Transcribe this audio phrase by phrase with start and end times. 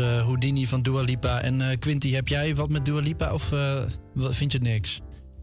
[0.00, 1.40] uh, Houdini van Dua Lipa.
[1.40, 3.82] En uh, Quinty, heb jij wat met Dua Lipa of uh,
[4.16, 5.00] vind je het niks?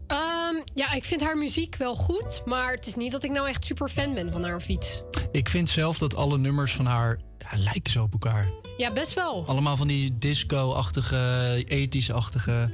[0.08, 2.42] Um, ja, ik vind haar muziek wel goed.
[2.44, 5.02] Maar het is niet dat ik nou echt super fan ben van haar of iets.
[5.32, 8.46] Ik vind zelf dat alle nummers van haar ja, lijken zo op elkaar.
[8.76, 9.46] Ja, best wel.
[9.46, 12.70] Allemaal van die disco-achtige, ethisch-achtige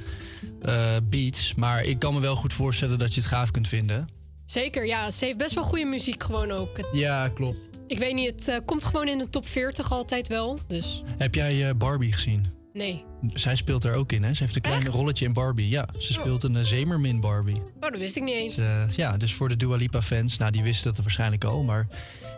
[1.03, 1.55] beats.
[1.55, 4.07] Maar ik kan me wel goed voorstellen dat je het gaaf kunt vinden.
[4.45, 5.11] Zeker, ja.
[5.11, 6.89] Ze heeft best wel goede muziek gewoon ook.
[6.91, 7.74] Ja, klopt.
[7.87, 10.59] Ik weet niet, het uh, komt gewoon in de top 40 altijd wel.
[10.67, 11.03] Dus.
[11.17, 12.45] Heb jij uh, Barbie gezien?
[12.73, 13.03] Nee.
[13.33, 14.33] Zij speelt er ook in, hè?
[14.33, 14.89] Ze heeft een klein Echt?
[14.89, 15.69] rolletje in Barbie.
[15.69, 16.19] Ja, ze oh.
[16.19, 17.55] speelt een uh, Zemermin Barbie.
[17.55, 18.55] Oh, dat wist ik niet eens.
[18.55, 21.63] Dus, ja, dus voor de Dua Lipa fans, nou, die wisten dat waarschijnlijk al.
[21.63, 21.87] Maar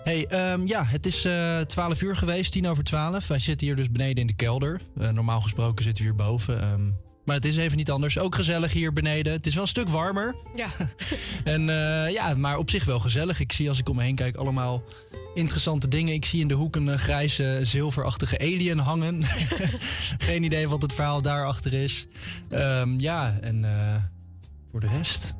[0.03, 1.28] hey, um, ja, het is
[1.68, 3.28] 12 uur geweest, 10 over 12.
[3.28, 4.81] Wij zitten hier dus beneden in de kelder.
[4.94, 6.72] normaal gesproken zitten we hier boven.
[6.72, 6.96] Um,
[7.27, 8.17] maar het is even niet anders.
[8.17, 9.33] Ook gezellig hier beneden.
[9.33, 10.35] Het is wel een stuk warmer.
[10.55, 10.67] Ja.
[11.53, 13.39] en uh, ja, maar op zich wel gezellig.
[13.39, 14.83] Ik zie als ik om me heen kijk allemaal
[15.33, 16.13] interessante dingen.
[16.13, 19.23] Ik zie in de hoek een uh, grijze, zilverachtige alien hangen.
[20.27, 22.07] Geen idee wat het verhaal daarachter is.
[22.51, 23.95] Um, ja, en uh,
[24.71, 25.33] voor de rest.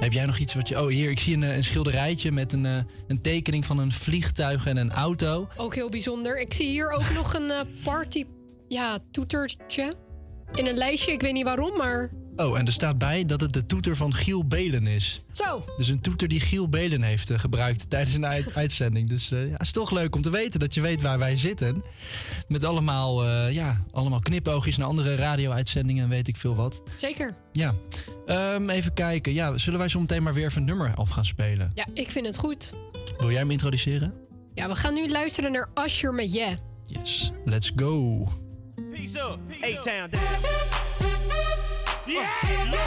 [0.00, 0.82] Heb jij nog iets wat je.
[0.82, 2.64] Oh, hier, ik zie een, een schilderijtje met een,
[3.06, 5.48] een tekening van een vliegtuig en een auto.
[5.56, 6.40] Ook heel bijzonder.
[6.40, 7.52] Ik zie hier ook nog een
[7.82, 8.24] party.
[8.68, 9.94] Ja, toetertje
[10.56, 11.12] in een lijstje.
[11.12, 12.10] Ik weet niet waarom, maar...
[12.36, 15.20] Oh, en er staat bij dat het de toeter van Giel Belen is.
[15.32, 15.64] Zo.
[15.76, 19.08] Dus een toeter die Giel Belen heeft uh, gebruikt tijdens een uitzending.
[19.08, 21.36] Dus uh, ja, het is toch leuk om te weten dat je weet waar wij
[21.36, 21.84] zitten.
[22.48, 26.82] Met allemaal, uh, ja, allemaal knipoogjes naar andere radio-uitzendingen en weet ik veel wat.
[26.96, 27.34] Zeker.
[27.52, 27.74] Ja.
[28.26, 29.32] Um, even kijken.
[29.32, 31.70] Ja, zullen wij zo meteen maar weer even een nummer af gaan spelen?
[31.74, 32.74] Ja, ik vind het goed.
[33.18, 34.14] Wil jij hem introduceren?
[34.54, 36.56] Ja, we gaan nu luisteren naar Asher met Yeah.
[36.86, 38.43] Yes, let's go.
[38.94, 40.22] Peace up, A-Town down.
[42.06, 42.78] Yeah, yeah.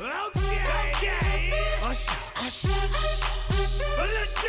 [0.00, 0.58] Okay,
[0.96, 1.52] okay.
[1.84, 2.68] Usher, usher,
[3.50, 3.84] usher.
[3.98, 4.48] Let's go.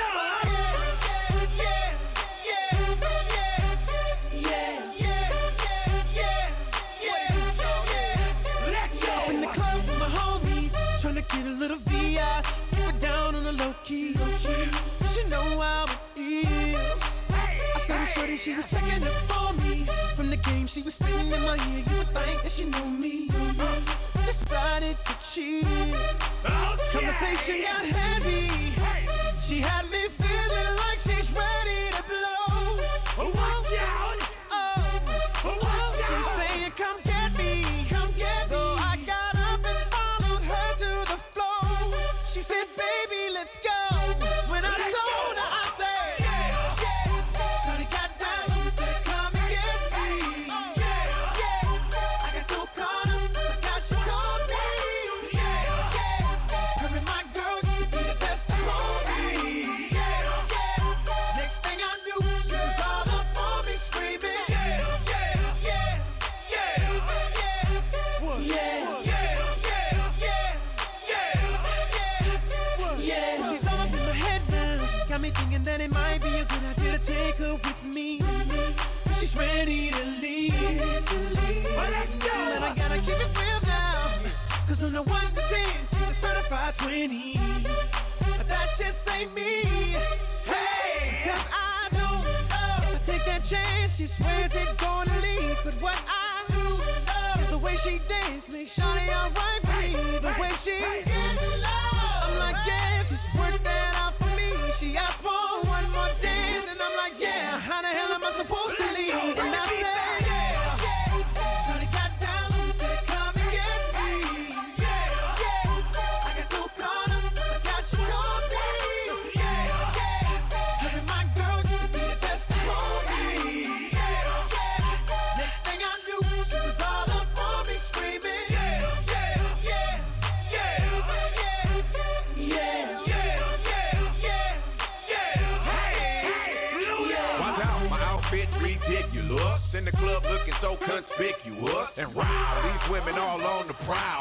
[11.30, 12.42] Get a little VI,
[12.72, 14.14] keep it down on the low key.
[14.14, 16.76] She know how it is.
[17.30, 18.79] I saw the shorty, she was
[20.44, 21.84] the game, she was spitting in oh, my ear.
[21.88, 23.28] You would think that she knew me.
[24.26, 25.66] Decided to cheat.
[26.46, 27.06] Oh, okay.
[27.06, 28.69] Conversation got heavy.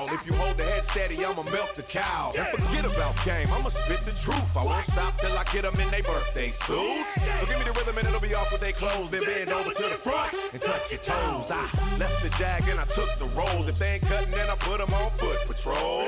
[0.09, 2.33] If you hold the head steady, I'ma milk the cow.
[2.33, 4.57] And forget about game, I'ma spit the truth.
[4.57, 7.13] I won't stop till I get them in their birthday suits.
[7.39, 9.11] So give me the rhythm and it'll be off with their clothes.
[9.11, 11.53] Then bend over to the front and touch your toes.
[11.53, 11.61] I
[12.01, 13.69] left the jag and I took the rolls.
[13.69, 16.05] If they ain't cutting, then I put them on foot patrol.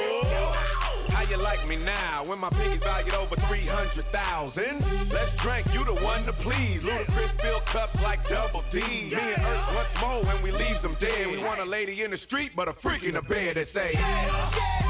[1.20, 4.64] How you like me now when my piggy's valued over 300,000?
[5.12, 6.88] Let's drink, you the one to please.
[6.88, 8.78] Ludacris fill cups like double D.
[8.78, 11.26] Me and Ursh once more when we leaves them dead.
[11.26, 13.90] We want a lady in the street, but a freak in the bed that say,
[13.92, 14.89] yeah, yeah.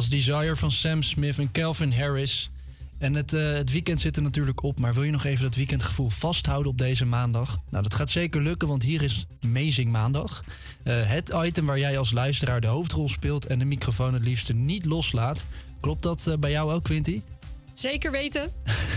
[0.00, 2.50] Was Desire van Sam Smith en Calvin Harris.
[2.98, 5.54] En het, uh, het weekend zit er natuurlijk op, maar wil je nog even dat
[5.54, 7.58] weekendgevoel vasthouden op deze maandag?
[7.68, 10.44] Nou, dat gaat zeker lukken, want hier is Amazing Maandag.
[10.84, 14.52] Uh, het item waar jij als luisteraar de hoofdrol speelt en de microfoon het liefste
[14.52, 15.44] niet loslaat.
[15.80, 17.20] Klopt dat uh, bij jou ook, Quinty?
[17.80, 18.50] Zeker weten.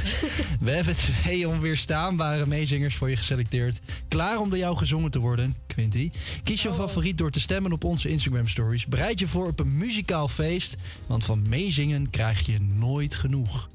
[0.60, 3.80] We hebben twee onweerstaanbare meezingers voor je geselecteerd.
[4.08, 6.12] Klaar om door jou gezongen te worden, Quinty.
[6.44, 6.76] Kies je oh.
[6.76, 8.86] favoriet door te stemmen op onze Instagram stories.
[8.86, 10.76] Bereid je voor op een muzikaal feest,
[11.08, 13.70] want van meezingen krijg je nooit genoeg.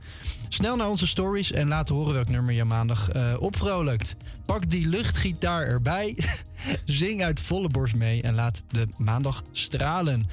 [0.48, 4.16] Snel naar onze stories en laat horen welk nummer je maandag uh, opvrolijkt.
[4.46, 6.18] Pak die luchtgitaar erbij,
[6.84, 10.26] zing uit volle borst mee en laat de maandag stralen.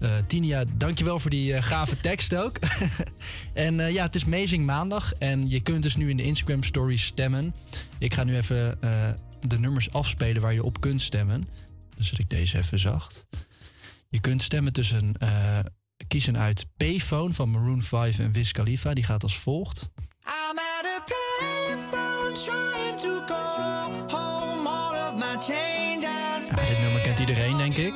[0.00, 2.58] Uh, Tinia, dankjewel voor die uh, gave tekst ook.
[3.54, 5.12] en uh, ja, het is Amazing Maandag.
[5.12, 7.54] En je kunt dus nu in de Instagram stories stemmen.
[7.98, 8.78] Ik ga nu even
[9.46, 11.48] de nummers afspelen waar je op kunt stemmen.
[11.96, 13.26] Dan zet ik deze even zacht.
[14.08, 15.16] Je kunt stemmen tussen...
[16.08, 18.94] kiezen uit Payphone van Maroon 5 en Wiz Khalifa.
[18.94, 19.90] Die gaat als volgt.
[20.24, 25.80] I'm at a payphone trying to go home all of my change
[26.56, 27.94] ja, dit nummer kent iedereen, denk ik.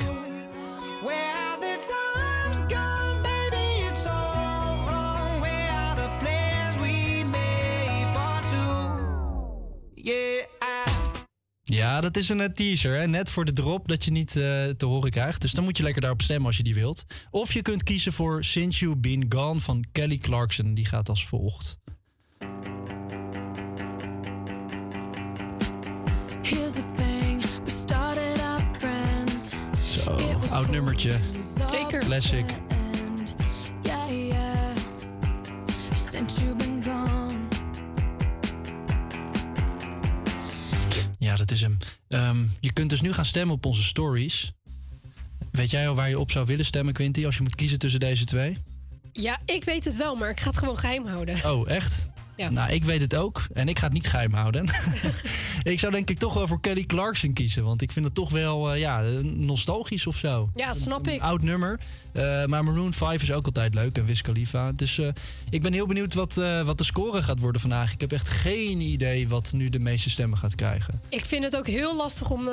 [11.75, 12.99] Ja, dat is een eh, teaser.
[12.99, 13.07] Hè?
[13.07, 15.41] Net voor de drop dat je niet eh, te horen krijgt.
[15.41, 17.05] Dus dan moet je lekker daarop stemmen als je die wilt.
[17.31, 20.75] Of je kunt kiezen voor Since You Been Gone van Kelly Clarkson.
[20.75, 21.79] Die gaat als volgt.
[30.65, 31.13] Oud nummertje.
[31.71, 31.99] Zeker.
[31.99, 32.45] Classic.
[41.19, 41.79] Ja, dat is hem.
[42.09, 44.53] Ehm, je kunt dus nu gaan stemmen op onze stories.
[45.51, 48.01] Weet jij al waar je op zou willen stemmen, Quinty, als je moet kiezen tussen
[48.01, 48.59] deze twee?
[49.13, 51.45] Ja, ik weet het wel, maar ik ga het gewoon geheim houden.
[51.45, 52.09] Oh, echt?
[52.37, 52.51] Ja.
[52.51, 53.47] Nou, ik weet het ook.
[53.53, 54.69] En ik ga het niet geheim houden.
[55.63, 57.65] ik zou denk ik toch wel voor Kelly Clarkson kiezen.
[57.65, 60.51] Want ik vind het toch wel eh, ja, nostalgisch of zo.
[60.55, 61.21] Ja, snap Een ik.
[61.21, 61.81] oud nummer.
[62.15, 63.99] Eh, maar Maroon 5 is ook altijd leuk.
[63.99, 64.73] En Wiz Khalifa.
[64.73, 65.09] Dus eh,
[65.51, 67.93] ik ben heel benieuwd wat, eh, wat de score gaat worden vandaag.
[67.93, 71.01] Ik heb echt geen idee wat nu de meeste stemmen gaat krijgen.
[71.09, 72.49] Ik vind het ook heel lastig om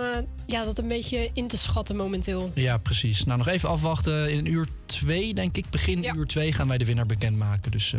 [0.47, 2.51] ja, dat een beetje in te schatten momenteel.
[2.55, 3.23] Ja, precies.
[3.23, 4.31] Nou, nog even afwachten.
[4.31, 6.15] In uur 2, denk ik, begin Ja.
[6.15, 7.71] uur 2 gaan wij de winnaar bekendmaken.
[7.71, 7.95] Dus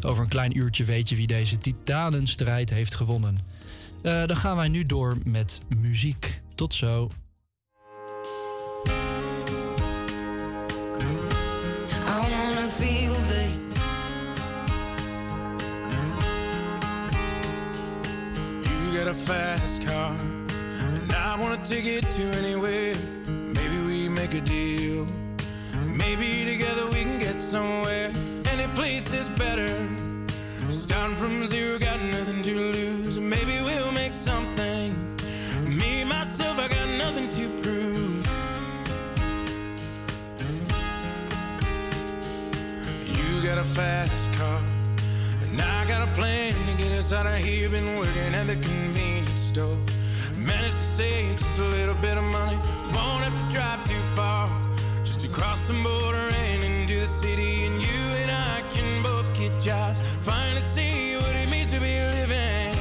[0.00, 3.38] over een klein uurtje weet je wie deze titanenstrijd heeft gewonnen.
[4.02, 6.40] Dan gaan wij nu door met muziek.
[6.54, 7.10] Tot zo.
[19.08, 20.14] A fast car,
[20.92, 22.94] and I wanna take it to anywhere.
[23.26, 25.06] Maybe we make a deal.
[25.96, 28.12] Maybe together we can get somewhere.
[28.52, 29.72] Any place is better.
[30.68, 32.77] Starting from zero, got nothing to lose.
[47.12, 47.68] Out of here.
[47.70, 49.76] Been working at the convenience store.
[50.36, 52.56] Managed to save just a little bit of money.
[52.94, 54.48] Won't have to drive too far,
[55.04, 57.66] just to cross the border and into the city.
[57.66, 60.00] And you and I can both get jobs.
[60.22, 62.74] Finally see what it means to be living.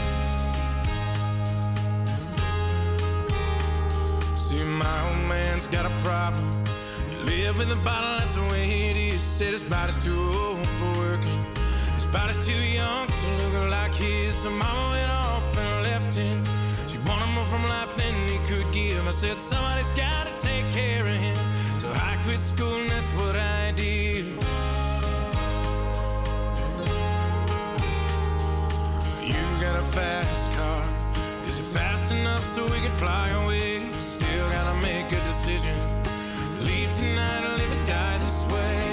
[4.35, 6.65] See, my old man's got a problem.
[7.11, 9.21] You live with a bottle, that's the way it is.
[9.21, 11.45] Said his body's too old for working.
[11.95, 13.07] His body's too young
[13.57, 14.35] to like his.
[14.43, 16.43] So mama went off and left him.
[16.87, 19.07] She wanted more from life than he could give.
[19.07, 21.37] I said, somebody's gotta take care of him.
[21.81, 24.25] So I quit school and that's what I did.
[29.31, 30.83] You got a fast car.
[31.49, 33.89] Is it fast enough so we can fly away?
[33.99, 35.77] Still gotta make a decision.
[36.67, 38.87] Leave tonight or live or die this way.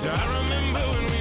[0.00, 1.15] So I remember when we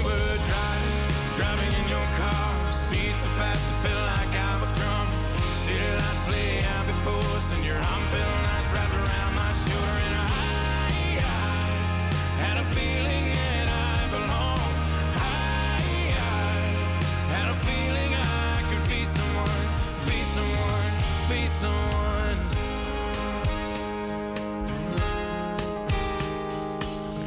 [21.55, 22.37] someone.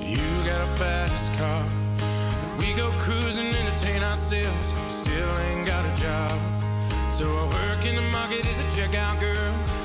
[0.02, 1.64] You got a fast car.
[2.58, 4.68] We go cruising, entertain ourselves.
[4.90, 6.38] Still ain't got a job.
[7.11, 9.77] So I work in the market as a checkout girl.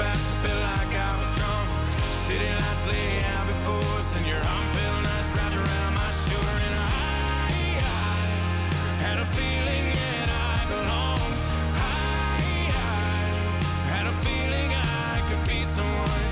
[0.00, 1.68] Fast, I felt like I was drunk.
[2.26, 6.56] City lights lay out before us, and your arm felt nice wrapped around my shoulder.
[6.66, 8.16] And I, I
[9.04, 11.34] had a feeling that I belonged.
[11.76, 12.40] I,
[12.72, 16.22] I had a feeling I could be someone,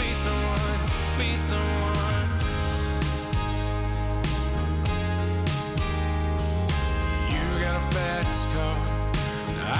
[0.00, 0.78] be someone,
[1.20, 2.26] be someone.
[7.34, 8.76] You got a fast car.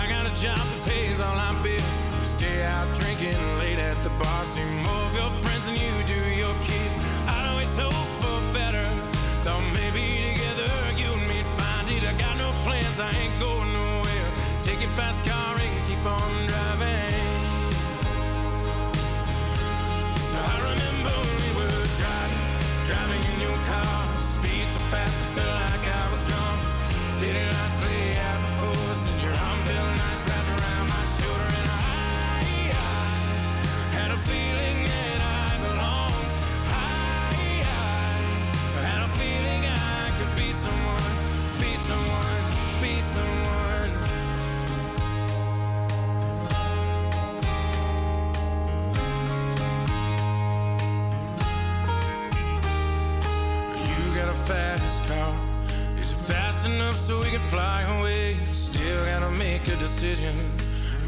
[0.00, 2.07] I got a job that pays all our bills.
[2.38, 4.44] Stay out drinking late at the bar.
[4.54, 6.94] See more of your friends than you do your kids.
[7.26, 8.86] I'd always hope for better.
[9.42, 12.04] Thought maybe together you and me'd find it.
[12.06, 14.30] I got no plans, I ain't going nowhere.
[14.62, 17.26] Take your fast car and keep on driving.
[20.30, 22.42] So I remember we were driving,
[22.86, 23.98] driving in your car.
[24.38, 26.58] Speed so fast, I felt like I was drunk.
[27.18, 27.77] City lights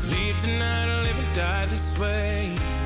[0.05, 2.80] Leave tonight or live and die this way.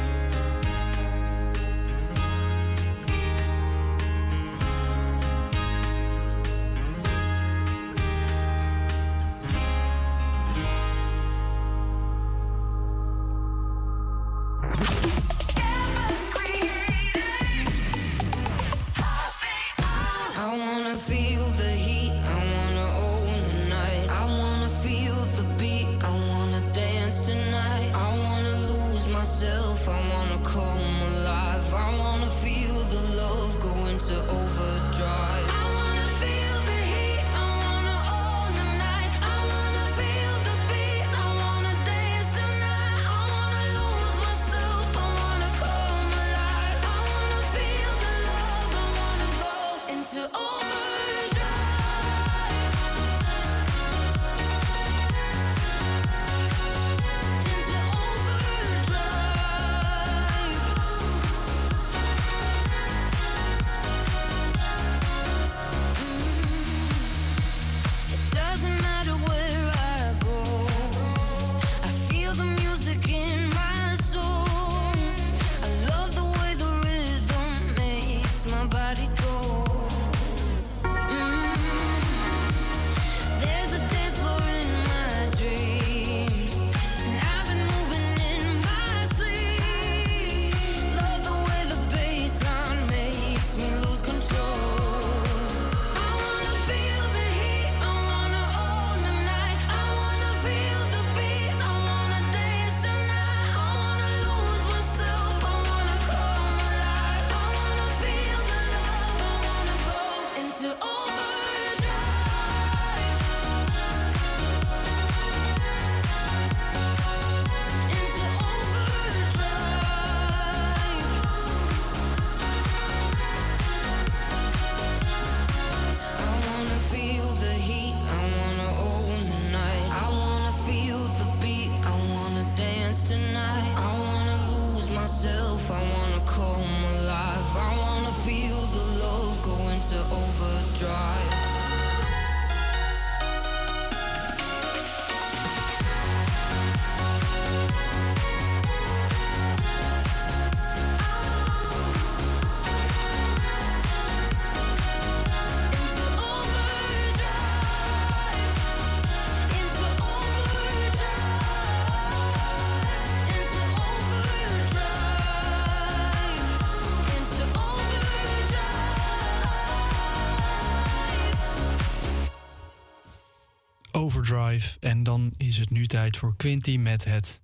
[174.24, 174.76] Overdrive.
[174.80, 177.40] En dan is het nu tijd voor Quinty met het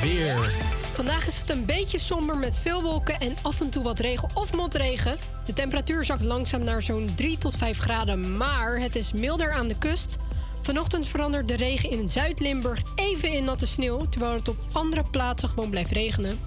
[0.00, 0.50] weer.
[0.92, 4.28] Vandaag is het een beetje somber met veel wolken en af en toe wat regen
[4.34, 5.16] of motregen.
[5.46, 9.68] De temperatuur zakt langzaam naar zo'n 3 tot 5 graden, maar het is milder aan
[9.68, 10.16] de kust.
[10.62, 15.48] Vanochtend verandert de regen in Zuid-Limburg even in natte sneeuw, terwijl het op andere plaatsen
[15.48, 16.38] gewoon blijft regenen.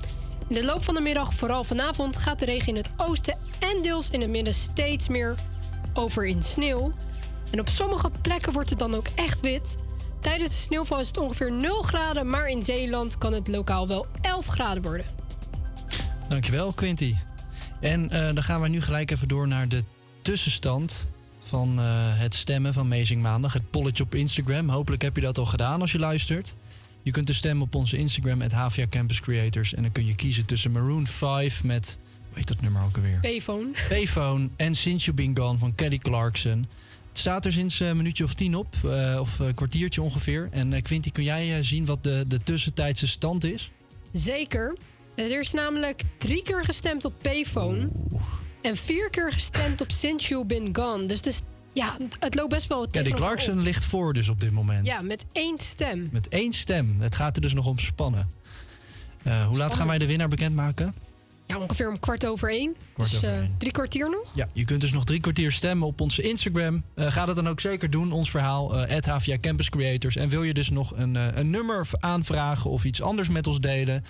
[0.47, 3.81] In de loop van de middag, vooral vanavond, gaat de regen in het oosten en
[3.81, 5.35] deels in het midden steeds meer
[5.93, 6.93] over in sneeuw.
[7.51, 9.77] En op sommige plekken wordt het dan ook echt wit.
[10.19, 14.05] Tijdens de sneeuwval is het ongeveer 0 graden, maar in Zeeland kan het lokaal wel
[14.21, 15.05] 11 graden worden.
[16.27, 17.15] Dankjewel, Quinty.
[17.81, 19.83] En eh, dan gaan we nu gelijk even door naar de
[20.21, 21.07] tussenstand
[21.43, 21.85] van eh,
[22.19, 23.53] het stemmen van Amazing Maandag.
[23.53, 24.69] Het polletje op Instagram.
[24.69, 26.55] Hopelijk heb je dat al gedaan als je luistert.
[27.03, 29.73] Je kunt dus stemmen op onze Instagram, het HVA Campus Creators.
[29.73, 31.97] En dan kun je kiezen tussen Maroon 5 met...
[32.27, 33.19] Hoe heet dat nummer ook alweer?
[33.21, 33.67] Payphone.
[33.89, 36.67] Payphone en Since You Been Gone van Kelly Clarkson.
[37.17, 40.47] Het staat er sinds een minuutje of tien op, eh, of een kwartiertje ongeveer.
[40.51, 43.71] En eh, Quinty, kun jij eh, zien wat de, de tussentijdse stand is?
[44.11, 44.77] Zeker.
[45.15, 47.89] Er is namelijk drie keer gestemd op Payphone.
[48.61, 51.05] En vier keer gestemd op Since You Been Gone.
[51.05, 51.41] Dus het, is,
[51.73, 53.63] ja, het loopt best wel tegen elkaar Clarkson op.
[53.63, 54.85] ligt voor dus op dit moment.
[54.85, 56.09] Ja, met één stem.
[56.11, 56.95] Met één stem.
[56.99, 58.31] Het gaat er dus nog om spannen.
[59.23, 60.93] Eh, hoe laat gaan wij de winnaar bekendmaken?
[61.47, 62.75] Ja, ongeveer om kwart over één.
[62.93, 64.35] Kwart dus over eh, drie kwartier nog.
[64.35, 66.83] Ja, je kunt dus nog drie kwartier stemmen op onze Instagram.
[66.93, 70.15] Eh, ga dat dan ook zeker doen, ons verhaal, eh HVA Campus Creators.
[70.15, 74.03] En wil je dus nog een, een nummer aanvragen of iets anders met ons delen?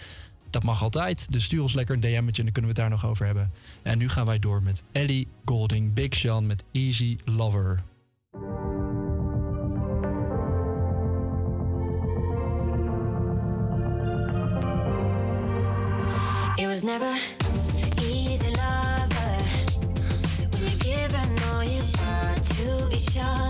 [0.50, 1.32] Dat mag altijd.
[1.32, 3.52] Dus stuur ons lekker een DM'tje en dan kunnen we het daar nog over hebben.
[3.82, 7.84] En nu gaan wij door met Ellie Golding, Big Sean met Easy Lover.
[16.60, 17.16] It was never
[18.02, 19.44] easy, lover.
[20.54, 23.47] When you've all you got to be sure.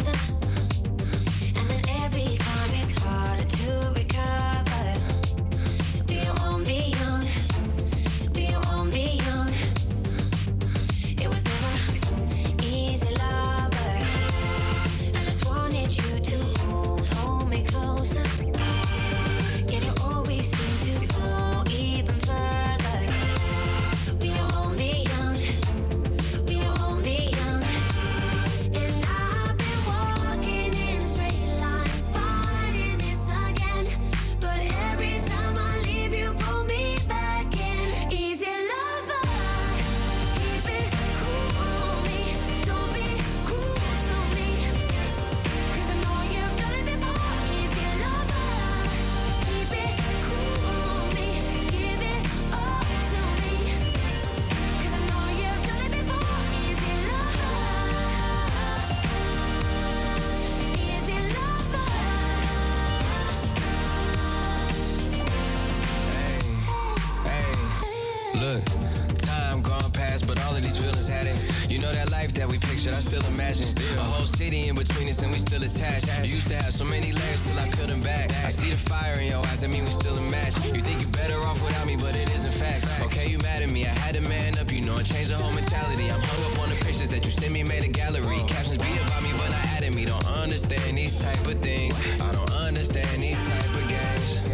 [74.47, 76.07] city in between us and we still attached.
[76.23, 78.31] You used to have so many layers till I peeled them back.
[78.45, 80.55] I see the fire in your eyes, that mean we still a match.
[80.71, 82.85] You think you're better off without me, but it isn't fact.
[83.05, 85.35] Okay, you mad at me, I had to man up, you know, I changed the
[85.35, 86.09] whole mentality.
[86.09, 88.39] I'm hung up on the pictures that you sent me, made a gallery.
[88.47, 90.05] Captions be about me, but I added me.
[90.05, 91.95] Don't understand these type of things.
[92.21, 94.47] I don't understand these type of games.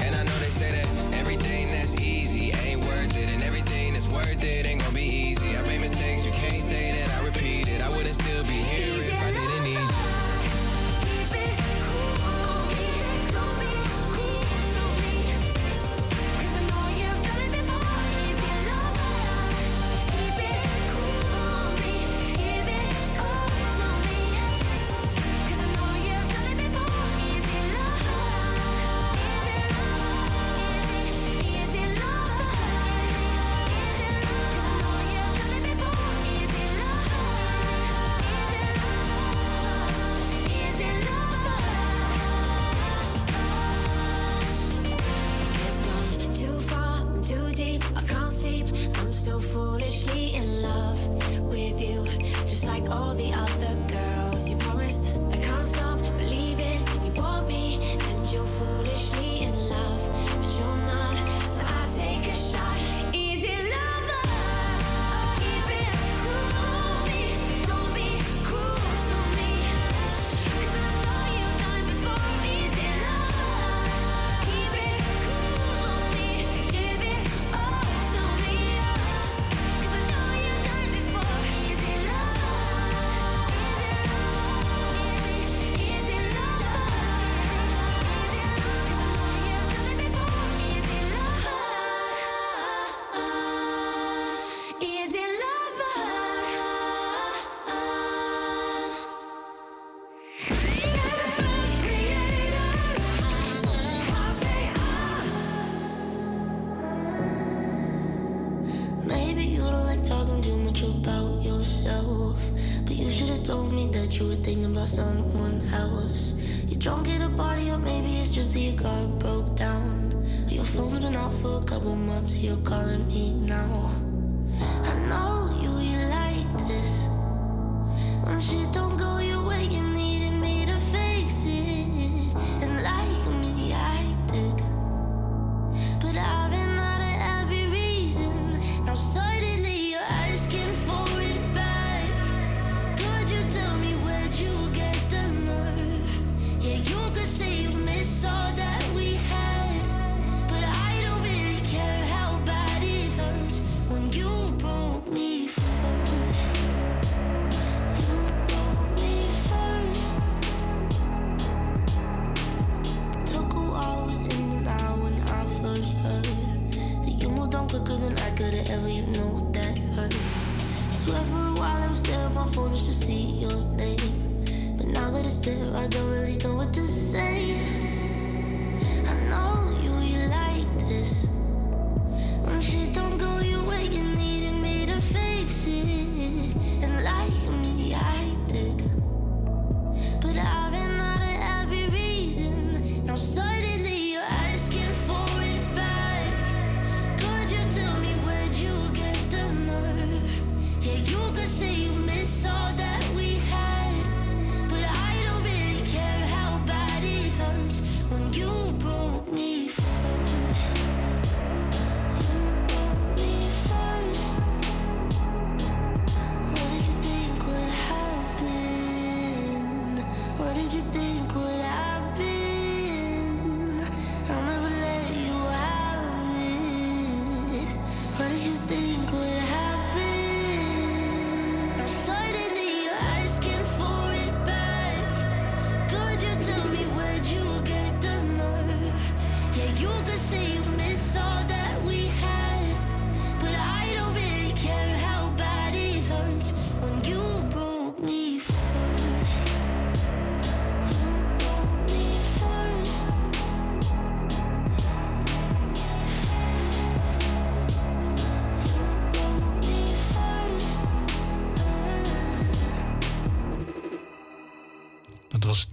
[0.00, 0.88] And I know they say that
[1.20, 5.50] everything that's easy ain't worth it, and everything that's worth it ain't gonna be easy.
[5.58, 7.82] I made mistakes, you can't say that I repeat it.
[7.82, 9.03] I wouldn't still be here.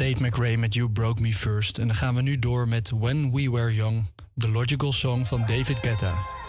[0.01, 1.77] Tate McRae met You Broke Me First.
[1.77, 5.43] En dan gaan we nu door met When We Were Young, de Logical Song van
[5.47, 6.40] David Guetta.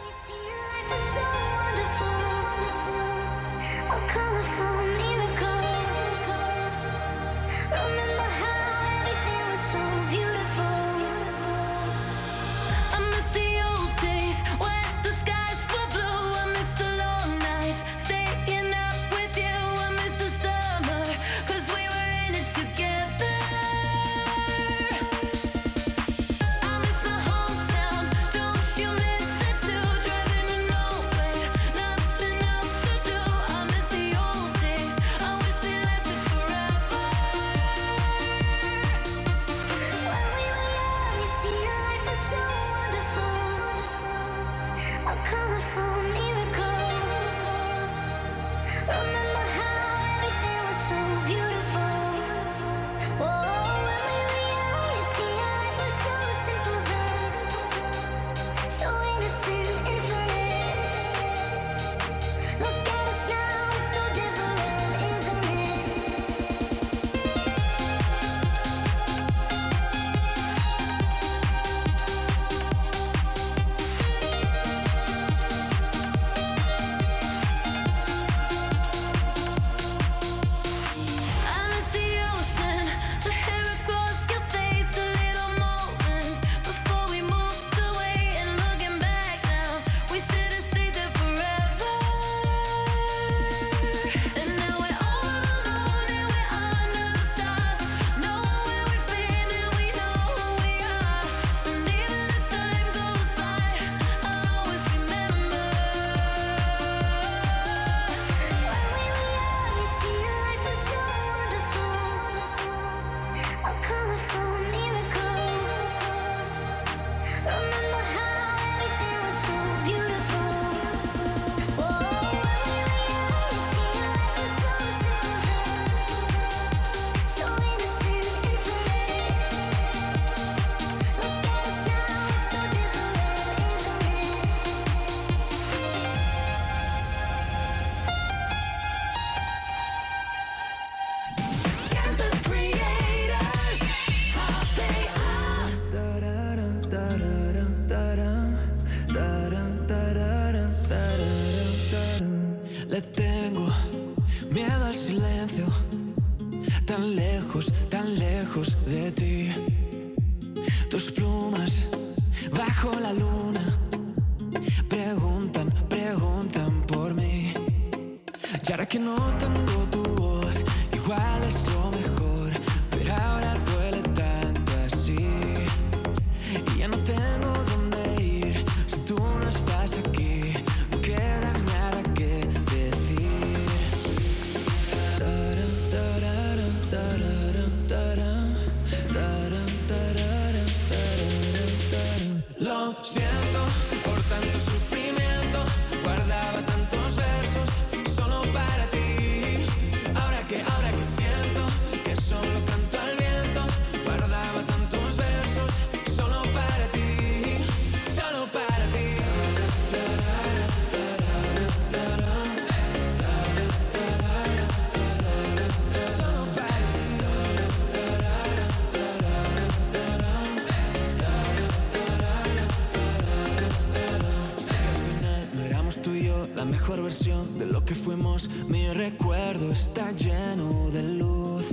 [227.92, 231.66] que fuimos, mi recuerdo está lleno de luz.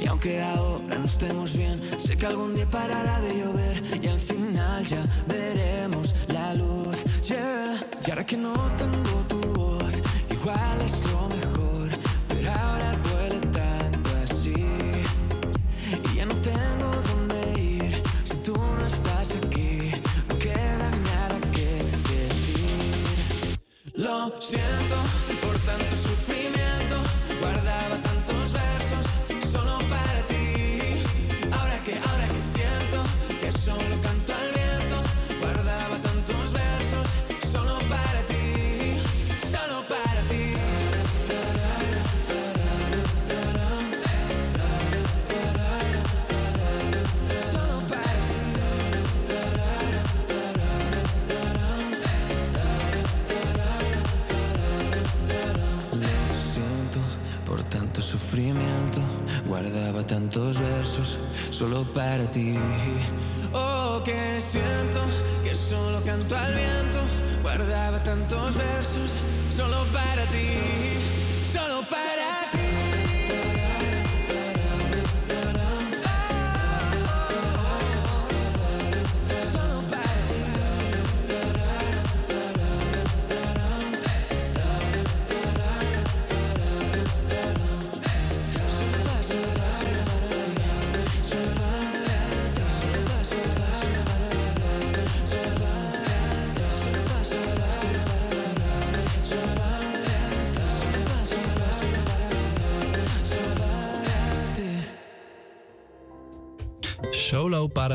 [0.00, 4.20] Y aunque ahora no estemos bien, sé que algún día parará de llover y al
[4.20, 6.98] final ya veremos la luz.
[7.28, 7.84] Yeah.
[8.06, 9.94] Y ahora que no tengo tu voz,
[10.30, 11.02] igual es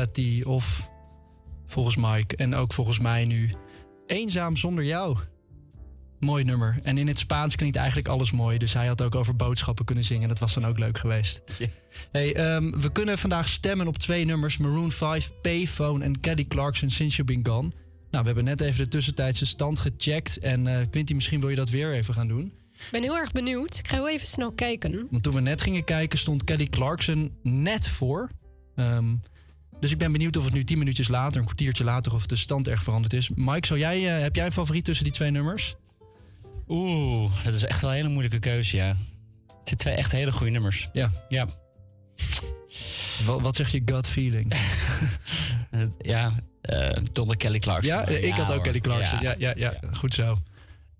[0.02, 0.90] Parati of
[1.66, 3.50] volgens Mike en ook volgens mij nu
[4.06, 5.16] Eenzaam zonder jou.
[6.18, 6.78] Mooi nummer.
[6.82, 8.58] En in het Spaans klinkt eigenlijk alles mooi.
[8.58, 10.28] Dus hij had ook over boodschappen kunnen zingen.
[10.28, 11.42] Dat was dan ook leuk geweest.
[12.12, 14.56] Hey, ehm, we kunnen vandaag stemmen op twee nummers.
[14.56, 17.68] Maroon 5, Payphone en Kelly Clarkson, Since You've Been Gone.
[18.10, 20.38] Nou, we hebben net even de tussentijdse stand gecheckt.
[20.38, 22.52] En eh Quinty, misschien wil je dat weer even gaan doen.
[22.72, 23.78] Ik ben heel erg benieuwd.
[23.78, 25.06] Ik ga heel even snel kijken.
[25.10, 28.30] Want toen we net gingen kijken, stond Kelly Clarkson net voor.
[28.74, 29.14] Ehm,
[29.82, 32.36] dus ik ben benieuwd of het nu tien minuutjes later, een kwartiertje later, of de
[32.36, 33.30] stand erg veranderd is.
[33.34, 35.74] Mike, zou jij, eh, heb jij een favoriet tussen die twee nummers?
[36.68, 38.86] Oeh, dat is echt wel een hele moeilijke keuze, ja.
[39.58, 40.88] Het zijn twee echt hele goede nummers.
[40.92, 41.10] Ja.
[41.28, 41.46] Ja.
[43.24, 44.52] Wat, wat zeg je gut feeling?
[45.98, 47.94] Ja, eh tot de Kelly Clarkson.
[47.94, 48.62] ja, ik had ook hoor.
[48.62, 49.20] Kelly Clarkson.
[49.20, 50.36] Ja, ja, ja, goed zo.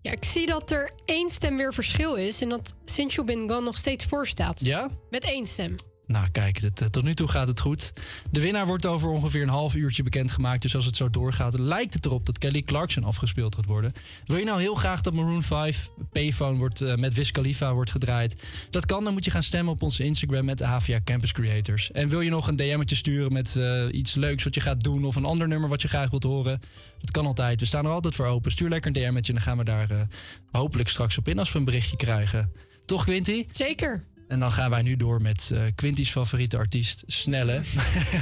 [0.00, 2.40] Ja, ik zie dat er één stem weer verschil is.
[2.40, 4.60] En dat Since You Been Gone nog steeds voor staat.
[4.64, 4.90] Ja?
[5.10, 5.76] Met één stem.
[6.06, 7.92] Nou, kijk, dit, eh, tot nu toe gaat het goed.
[8.30, 10.62] De winnaar wordt over ongeveer een half uurtje bekendgemaakt.
[10.62, 13.92] Dus als het zo doorgaat, lijkt het erop dat Kelly Clarkson afgespeeld gaat worden.
[14.24, 17.90] Wil je nou heel graag dat Maroon 5 Payphone wordt, eh, met Wiz Khalifa wordt
[17.90, 18.42] gedraaid?
[18.70, 21.90] Dat kan, dan moet je gaan stemmen op onze Instagram met HVA Campus Creators.
[21.90, 25.04] En wil je nog een DM'tje sturen met eh, iets leuks wat je gaat doen...
[25.04, 26.60] of een ander nummer wat je graag wilt horen?
[27.00, 27.60] Dat kan altijd.
[27.60, 28.50] We staan er altijd voor open.
[28.50, 30.08] Stuur lekker een DM'tje en dan gaan we daar
[30.50, 32.52] hopelijk straks op in als we een berichtje krijgen.
[32.86, 33.46] Toch, Quinty?
[33.50, 34.04] Zeker.
[34.32, 37.60] En dan gaan wij nu door met eh Quinty's favoriete artiest, Snelle.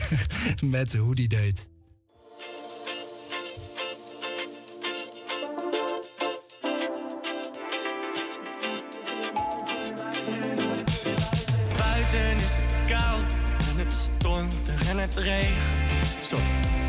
[0.64, 1.68] met Hoe die deed.
[11.76, 13.32] Buiten is het koud
[13.70, 16.24] en het stormt en het regent.
[16.24, 16.38] Zo,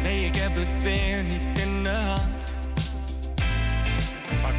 [0.03, 2.40] nee, ik heb het weer niet in de hand.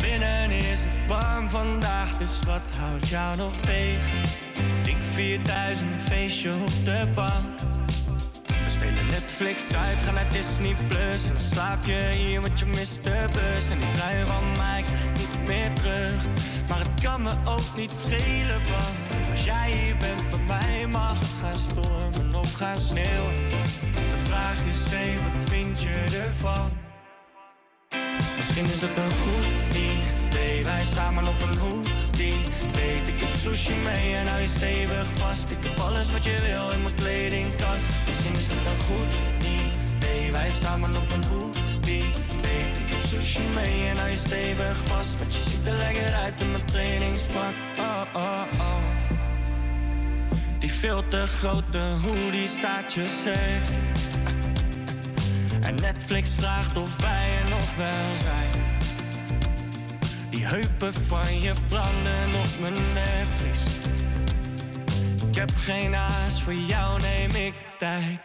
[0.02, 4.20] Binnen is het warm vandaag, dus wat houdt jou nog tegen?
[4.84, 5.40] Ik vier
[5.98, 7.60] feestje op de bank.
[8.46, 11.24] We spelen Netflix uit, gaan naar Disney Plus.
[11.24, 13.70] En dan slaap je hier, want je mist de bus.
[13.70, 14.84] En ik rij van mij
[15.18, 16.26] niet meer terug.
[16.68, 21.18] Maar het kan me ook niet schelen, want als jij hier bent bij mij, mag
[21.18, 23.34] het gaan stormen of gaan sneeuwen.
[24.08, 26.91] De vraag is, hé, wat vind je ervan?
[28.42, 30.64] Misschien is het een goed idee.
[30.64, 32.40] Wij samen op een hoodie.
[32.72, 35.50] Weet ik heb sushi mee en hou je stevig vast.
[35.50, 37.84] Ik heb alles wat je wil in mijn kledingkast.
[38.06, 40.32] Misschien is het een goed idee.
[40.32, 42.04] Wij samen op een hoodie.
[42.42, 45.18] Weet ik heb sushi mee en hou je stevig vast.
[45.18, 47.54] Want je ziet er lekker uit in mijn trainingspak.
[47.78, 48.82] Oh, oh, oh.
[50.58, 54.01] Die veel te grote hoodie staat je sexy.
[55.62, 58.62] En Netflix vraagt of wij er nog wel zijn.
[60.30, 63.66] Die heupen van je branden op mijn Netflix.
[65.28, 68.20] Ik heb geen haast, voor jou neem ik tijd.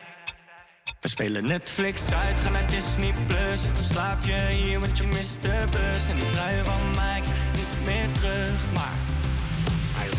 [1.00, 3.64] We spelen Netflix uit, gaan naar Disney Plus.
[3.64, 6.10] Dan slaap je hier, want je mist de bus.
[6.10, 7.22] En die trui van mij
[7.54, 8.94] niet meer terug, maar...
[9.96, 10.12] ah.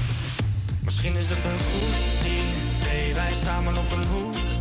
[0.80, 1.94] Misschien is het een goed
[2.80, 3.14] idee.
[3.14, 4.04] Wij samen op een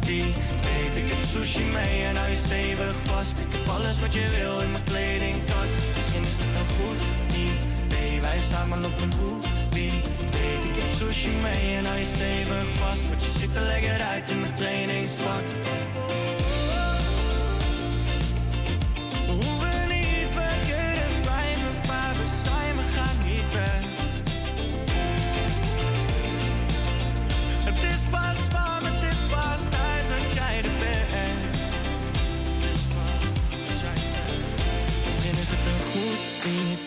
[0.08, 3.38] Babe, ik heb sushi mee en hou je stevig vast.
[3.40, 5.74] Ik heb alles wat je wil in mijn kledingkast.
[5.96, 8.22] Misschien is het een goed idee.
[8.22, 10.00] Wij samen op een hoodie.
[10.32, 13.08] Babe, ik heb sushi mee en hou je stevig vast.
[13.10, 15.44] Want je ziet er lekker uit in mijn trainingspak.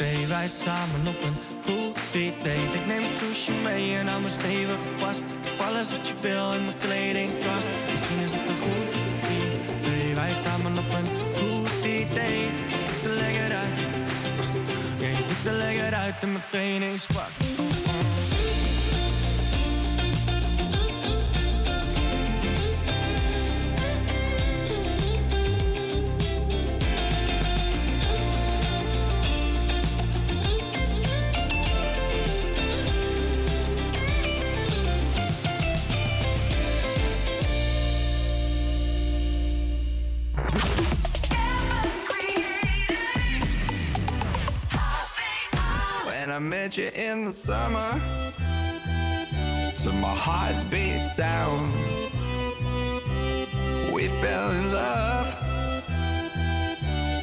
[0.01, 1.97] Idee, wij samen op een goed
[2.43, 2.79] date.
[2.79, 5.25] Ik neem sushi mee en hou me stevig vast.
[5.45, 7.69] Heb alles wat je wil in mijn kledingkast.
[7.91, 8.95] Misschien is het een goed
[9.81, 12.41] idee, wij samen op een goed idee.
[12.69, 13.81] Je ziet er lekker uit,
[14.99, 17.31] ja, je ziet er lekker uit in mijn trainingspak.
[46.71, 47.91] Met you in the summer,
[49.75, 51.73] to my heartbeat sound,
[53.93, 55.29] we fell in love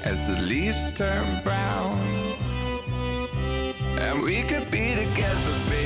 [0.04, 1.98] as the leaves turn brown.
[4.00, 5.77] And we could be together,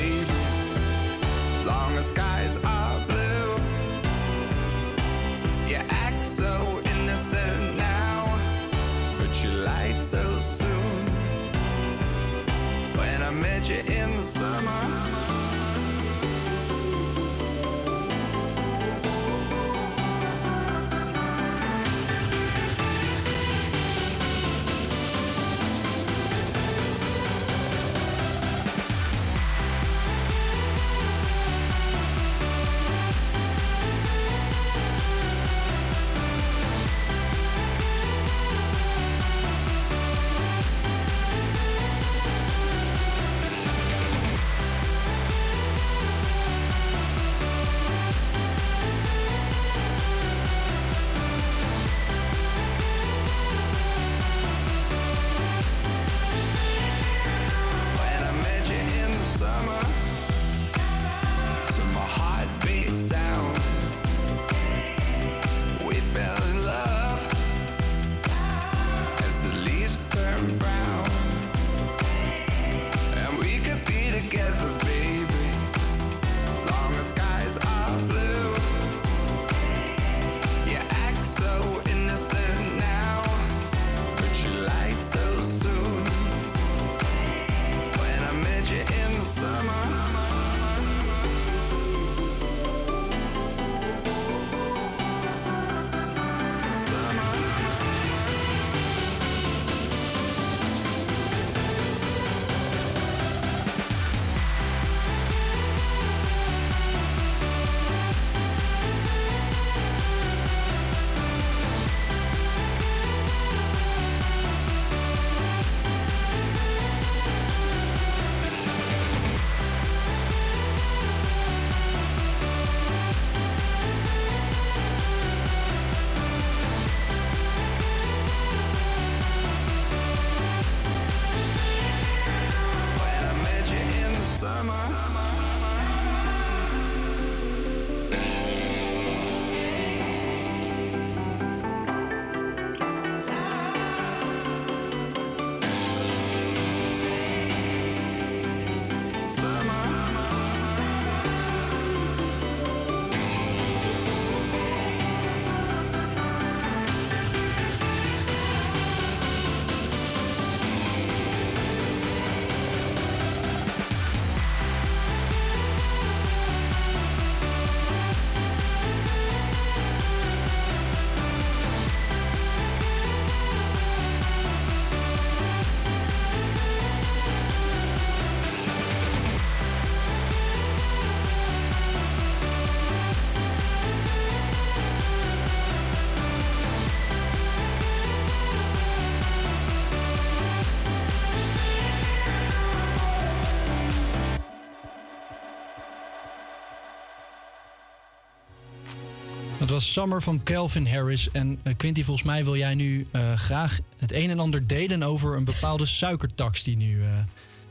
[199.82, 201.30] was Summer van Calvin Harris.
[201.30, 205.02] En eh, Quinty, volgens mij wil jij nu eh, graag het een en ander delen
[205.02, 207.02] over een bepaalde suikertax die nu.
[207.02, 207.08] eh,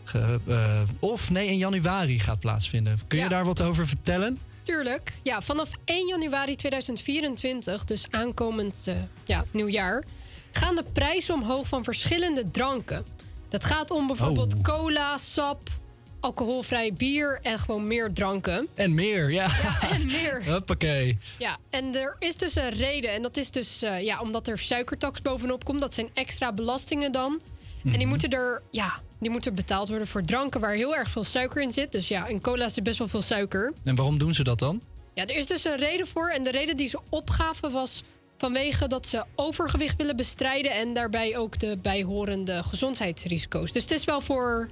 [0.03, 0.39] ge-
[0.99, 2.99] of nee, in januari gaat plaatsvinden.
[3.07, 4.37] Kun je daar wat over vertellen?
[4.63, 5.13] Tuurlijk.
[5.23, 8.87] Ja, vanaf 1 januari 2024, dus aankomend
[9.25, 10.03] ja, nieuwjaar,
[10.51, 13.05] gaan de prijzen omhoog van verschillende dranken.
[13.49, 14.61] Dat gaat om bijvoorbeeld Oh.
[14.61, 15.69] cola, sap,
[16.21, 18.67] alcoholvrij bier en gewoon meer dranken.
[18.75, 19.49] En meer, ja.
[19.91, 20.43] En meer.
[20.51, 21.17] Hoppakee.
[21.39, 23.11] Ja, en er is dus een reden.
[23.11, 25.81] En dat is dus eh, ja, omdat er suikertax bovenop komt.
[25.81, 27.41] Dat zijn extra belastingen dan.
[27.83, 27.97] En Mhm.
[27.97, 31.61] die moeten er, ja, die moeten betaald worden voor dranken waar heel erg veel suiker
[31.61, 31.91] in zit.
[31.91, 33.73] Dus ja, in cola zit best wel veel suiker.
[33.83, 34.81] En waarom doen ze dat dan?
[35.13, 36.29] Ja, er is dus een reden voor.
[36.29, 38.03] En de reden die ze opgaven was
[38.37, 40.71] vanwege dat ze overgewicht willen bestrijden.
[40.71, 43.71] En daarbij ook de bijhorende gezondheidsrisico's.
[43.71, 44.69] Dus het is wel voor,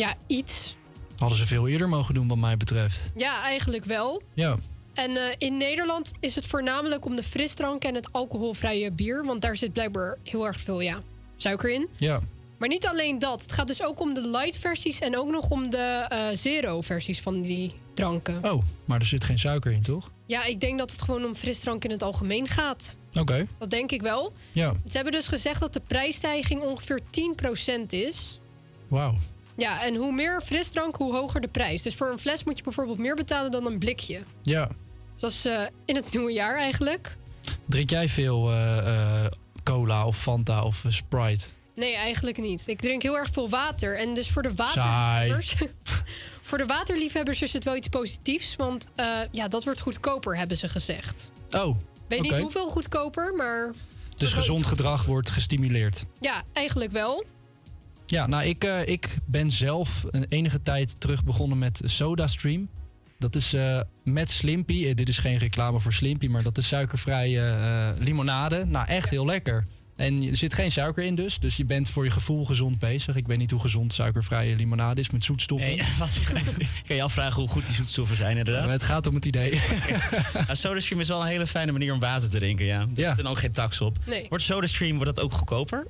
[0.00, 0.76] ja, iets.
[1.18, 3.10] Hadden ze veel eerder mogen doen, wat mij betreft.
[3.16, 4.22] Ja, eigenlijk wel.
[4.34, 4.56] Ja.
[4.94, 9.24] En eh, in Nederland is het voornamelijk om de frisdrank en het alcoholvrije bier.
[9.24, 11.02] Want daar zit blijkbaar heel erg veel ja,
[11.36, 11.88] suiker in.
[11.96, 12.20] Ja.
[12.58, 13.42] Maar niet alleen dat.
[13.42, 16.80] Het gaat dus ook om de light versies en ook nog om de eh, zero
[16.80, 18.44] versies van die dranken.
[18.44, 20.10] Oh, maar er zit geen suiker in, toch?
[20.26, 22.96] Ja, ik denk dat het gewoon om frisdrank in het algemeen gaat.
[23.14, 23.46] Oké.
[23.58, 24.32] Dat denk ik wel.
[24.52, 24.72] Ja.
[24.86, 28.40] Ze hebben dus gezegd dat de prijsstijging ongeveer 10% is.
[28.88, 29.16] Wauw.
[29.60, 31.82] Ja, en hoe meer frisdrank, hoe hoger de prijs.
[31.82, 34.22] Dus voor een fles moet je bijvoorbeeld meer betalen dan een blikje.
[34.42, 34.66] Ja.
[35.12, 37.16] Dus dat is eh, in het nieuwe jaar eigenlijk.
[37.66, 39.30] Drink jij veel eh, eh,
[39.64, 41.46] cola of Fanta of Sprite?
[41.74, 42.62] Nee, eigenlijk niet.
[42.66, 43.98] Ik drink heel erg veel water.
[43.98, 45.54] En dus voor de waterliefhebbers...
[46.48, 48.56] voor de waterliefhebbers is het wel iets positiefs.
[48.56, 48.86] Want
[49.30, 51.30] ja, dat wordt goedkoper, hebben ze gezegd.
[51.50, 51.76] Oh,
[52.08, 53.72] Weet niet hoeveel goedkoper, maar
[54.16, 56.04] Dus gezond gedrag wordt gestimuleerd.
[56.20, 57.24] ja, eigenlijk wel.
[58.10, 62.68] Ja, nou, ik, eh, ik ben zelf een enige tijd terug begonnen met SodaStream.
[63.18, 64.86] Dat is eh, met Slimpy.
[64.86, 68.64] Eh, dit is geen reclame voor Slimpy, maar dat is suikervrije limonade.
[68.64, 69.64] Nou, echt heel lekker.
[70.00, 71.38] En er zit geen suiker in dus.
[71.38, 73.16] Dus je bent voor je gevoel gezond bezig.
[73.16, 75.68] Ik weet niet hoe gezond suikervrije limonade is met zoetstoffen.
[75.68, 76.20] Nee, wat,
[76.58, 78.62] ik kan je afvragen hoe goed die zoetstoffen zijn, inderdaad.
[78.64, 79.60] Maar het gaat om het idee.
[80.46, 82.80] Ja, SodaStream is wel een hele fijne manier om water te drinken, ja.
[82.80, 83.08] Er Ja.
[83.08, 83.98] zit dan ook geen tax op.
[84.06, 84.26] Nee.
[84.28, 85.86] Wordt SodaStream wordt dat ook goedkoper?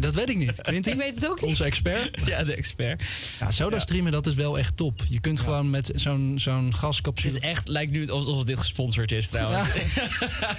[0.00, 0.60] dat weet ik niet.
[0.62, 1.50] Quinty, Ik weet het ook niet.
[1.50, 2.18] onze expert.
[2.26, 3.02] ja, de expert.
[3.40, 5.00] Ja, SodaStreamen, dat is wel echt top.
[5.08, 7.34] Je kunt gewoon met zo'n zo'n Het gascapsule...
[7.34, 9.68] is echt, lijkt nu alsof dit gesponsord is trouwens.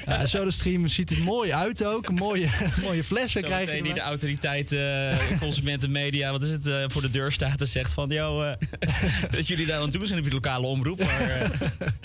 [0.06, 2.12] Ja, SodaStream ziet er mooi uit ook.
[2.12, 2.48] Mooie,
[2.86, 7.02] mooie flessen Zo krijgen die de autoriteit, eh consumenten, media, wat is het, eh, voor
[7.02, 8.56] de deur staat en zegt van, yo, eh,
[9.32, 11.00] dat jullie daar aan toe zijn op je lokale omroep.
[11.00, 11.52] Maar,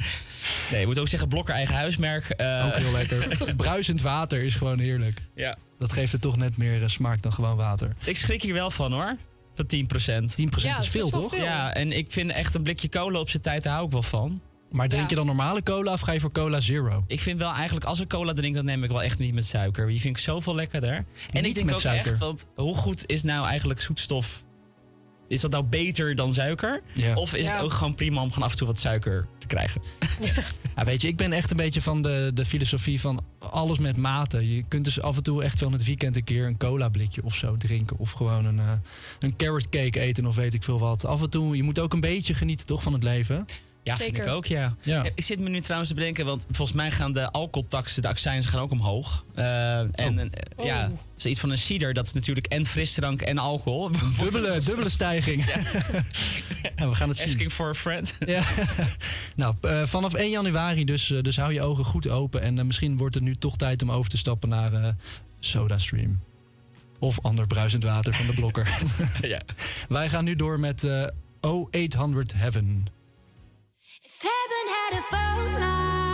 [0.71, 2.29] nee, ik moet ook zeggen, Blokker eigen huismerk.
[2.31, 3.37] eh, Ook heel lekker.
[3.57, 5.19] Bruisend water is gewoon heerlijk.
[5.35, 5.57] ja.
[5.79, 7.89] Dat geeft het toch net meer smaak dan gewoon water.
[7.89, 9.17] 10% Ik schrik hier wel van hoor,
[9.55, 9.69] van 10%.
[9.75, 11.35] Ja, is dat is veel, toch?
[11.35, 11.43] veel.
[11.43, 14.03] Ja, en ik vind echt een blikje cola op zijn tijd, daar hou ik wel
[14.03, 14.41] van.
[14.71, 15.09] Maar drink Ja.
[15.09, 17.05] je dan normale cola of ga je voor cola zero?
[17.07, 19.45] Ik vind wel eigenlijk, als ik cola drink, dan neem ik wel echt niet met
[19.45, 19.87] suiker.
[19.87, 20.93] Die vind ik zoveel lekkerder.
[20.93, 22.11] En Niet ik denk met ook suiker.
[22.11, 24.45] echt, want hoe goed is nou eigenlijk zoetstof?
[25.29, 26.83] Is dat nou beter dan suiker?
[26.93, 27.15] Ja.
[27.15, 27.53] Of is Ja.
[27.53, 29.81] het ook gewoon prima om gewoon af en toe wat suiker te krijgen?
[30.77, 33.97] Ja, weet je, ik ben echt een beetje van de, de filosofie van alles met
[33.97, 34.55] mate.
[34.55, 36.89] Je kunt dus af en toe echt wel in het weekend een keer een cola
[36.89, 37.99] blikje of zo drinken.
[37.99, 38.73] Of gewoon een, eh,
[39.19, 41.05] een carrot cake eten of weet ik veel wat.
[41.05, 43.45] Af en toe, je moet ook een beetje genieten toch van het leven.
[43.91, 44.31] Ja, vind Zeker.
[44.31, 44.75] ik ook, ja.
[44.83, 45.05] Ja.
[45.15, 48.47] Ik zit me nu trouwens te bedenken, want volgens mij gaan de alcoholtaxen, de accijns
[48.47, 49.25] gaan ook omhoog.
[49.35, 50.27] Eh, en eh,
[50.57, 50.65] Oh.
[50.67, 53.91] ja, zoiets van een cider, dat is natuurlijk en frisdrank en alcohol.
[54.21, 55.45] Dubbele, dubbele stijging.
[56.77, 56.89] Ja.
[56.89, 57.27] we gaan het zien.
[57.27, 58.15] Asking for a friend.
[58.27, 58.43] Ja.
[59.37, 62.43] nou, eh, vanaf 1 januari dus, eh, dus hou je ogen goed open.
[62.43, 64.89] En eh, misschien wordt het nu toch tijd om over te stappen naar eh
[65.41, 66.21] SodaStream.
[66.99, 68.79] Of ander bruisend water van de blokker.
[69.23, 69.41] ja.
[69.89, 71.05] Wij gaan nu door met eh
[71.71, 72.87] 0800 Heaven.
[74.23, 76.10] If heaven had a phone line,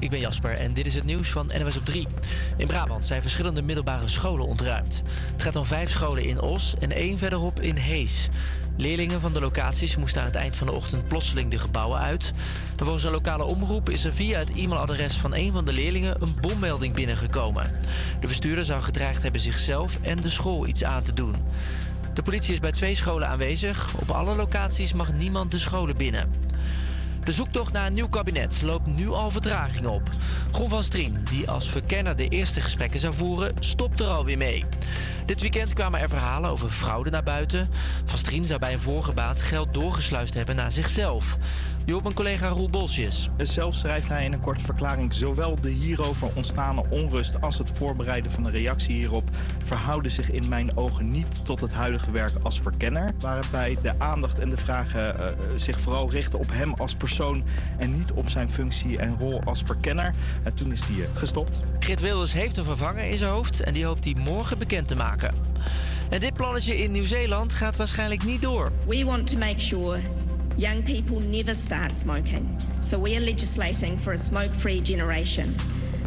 [0.00, 2.06] Ik ben Jasper en dit is het nieuws van NWS op 3.
[2.56, 5.02] In Brabant zijn verschillende middelbare scholen ontruimd.
[5.32, 8.28] Het gaat om vijf scholen in Os en één verderop in Hees.
[8.76, 12.32] Leerlingen van de locaties moesten aan het eind van de ochtend plotseling de gebouwen uit.
[12.76, 16.22] En volgens een lokale omroep is er via het e-mailadres van een van de leerlingen
[16.22, 17.70] een bommelding binnengekomen.
[18.20, 21.34] De bestuurder zou gedreigd hebben zichzelf en de school iets aan te doen.
[22.14, 23.94] De politie is bij twee scholen aanwezig.
[23.94, 26.43] Op alle locaties mag niemand de scholen binnen.
[27.24, 30.02] De zoektocht naar een nieuw kabinet loopt nu al vertraging op.
[30.52, 34.64] Gon van Strien, die als verkenner de eerste gesprekken zou voeren, stopt er alweer mee.
[35.26, 37.68] Dit weekend kwamen er verhalen over fraude naar buiten.
[38.04, 41.36] Van Strien zou bij een vorige baan geld doorgesluist hebben naar zichzelf.
[41.86, 43.30] Je hoort mijn collega Roel Bosjes.
[43.36, 48.30] Zelf schrijft hij in een korte verklaring: Zowel de hierover ontstane onrust als het voorbereiden
[48.30, 49.30] van de reactie hierop
[49.62, 53.10] verhouden zich in mijn ogen niet tot het huidige werk als verkenner.
[53.18, 57.44] Waarbij de aandacht en de vragen eh, zich vooral richten op hem als persoon
[57.78, 60.14] en niet op zijn functie en rol als verkenner.
[60.42, 61.62] En toen is hij eh, gestopt.
[61.78, 64.96] Grit Wilders heeft een vervanger in zijn hoofd en die hoopt hij morgen bekend te
[64.96, 65.34] maken.
[66.10, 68.72] En dit plannetje in Nieuw-Zeeland gaat waarschijnlijk niet door.
[68.86, 70.00] We want to make sure
[70.56, 72.58] young people never start smoking.
[72.80, 75.54] So we are legislating for a smoke free generation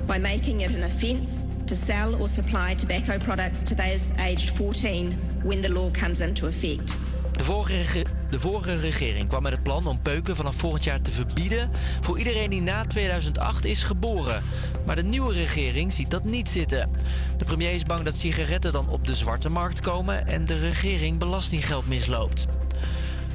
[0.05, 5.11] by making it an offence to sell or supply tobacco products to those aged 14
[5.43, 6.95] when the law comes into effect.
[7.31, 11.11] De vorige, de vorige regering kwam met het plan om peuken vanaf volgend jaar te
[11.11, 11.69] verbieden
[12.01, 14.43] voor iedereen die na 2008 is geboren.
[14.85, 16.89] Maar de nieuwe regering ziet dat niet zitten.
[17.37, 21.19] De premier is bang dat sigaretten dan op de zwarte markt komen en de regering
[21.19, 22.47] belastinggeld misloopt.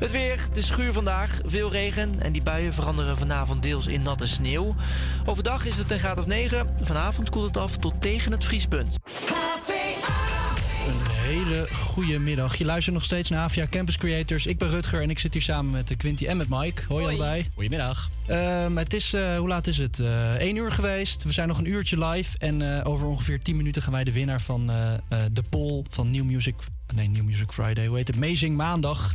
[0.02, 4.02] Het weer, het is schuur vandaag, veel regen en die buien veranderen vanavond deels in
[4.02, 4.74] natte sneeuw.
[5.26, 8.96] Overdag is het een graad of 9, vanavond koelt het af tot tegen het vriespunt.
[10.86, 12.56] Een hele goede middag.
[12.56, 14.46] Je luistert nog steeds naar Avia Campus Creators.
[14.46, 16.82] Ik ben Rutger en ik zit hier samen met eh, Quinty en met Mike.
[16.88, 17.16] Hoi, Hoi.
[17.16, 17.50] allebei.
[17.54, 18.10] Goedemiddag.
[18.26, 19.98] Ehm, het is, eh, hoe laat is het?
[20.00, 21.22] Eh 1 uur geweest.
[21.22, 22.38] We zijn nog een uurtje live.
[22.38, 24.66] En eh, over ongeveer 10 minuten gaan wij de winnaar van
[25.32, 26.54] de poll van New Music...
[26.94, 27.86] Nee, New Music Friday.
[27.86, 28.16] Hoe heet het?
[28.16, 29.12] Amazing Maandag.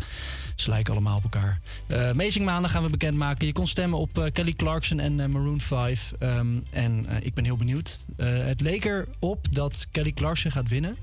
[0.59, 1.59] Ze lijken allemaal op elkaar.
[1.87, 3.47] Eh Amazing Maandag gaan we bekendmaken.
[3.47, 6.13] Je kon stemmen op eh, Kelly Clarkson en eh, Maroon 5.
[6.19, 8.05] Ehm, en ik ben heel benieuwd.
[8.17, 10.95] Het leek erop dat Kelly Clarkson gaat winnen.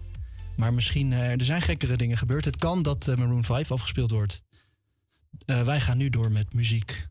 [0.56, 2.44] Maar misschien, er zijn gekkere dingen gebeurd.
[2.44, 4.42] Het kan dat Maroon 5 afgespeeld wordt.
[5.44, 7.06] Wij gaan nu door met muziek.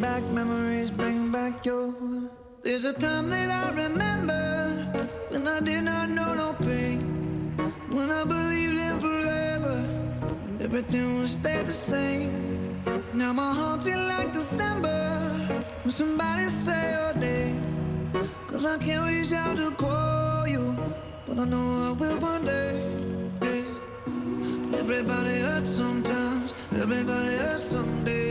[0.00, 1.92] Bring back, memories bring back your.
[2.62, 7.00] There's a time that I remember when I did not know no pain.
[7.90, 9.84] When I believed in forever
[10.46, 12.82] and everything would stay the same.
[13.12, 14.98] Now my heart feels like December
[15.82, 18.12] when somebody say your name.
[18.46, 20.76] Cause I can't reach out to call you,
[21.26, 22.84] but I know I will one day.
[24.82, 28.30] Everybody hurts sometimes, everybody hurts someday.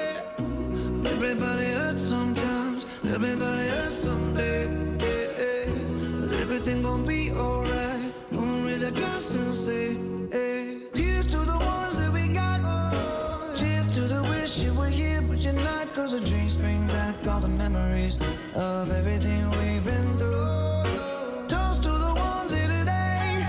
[18.01, 18.17] memories
[18.55, 21.47] of everything we've been through.
[21.47, 23.45] Toast to the ones here today.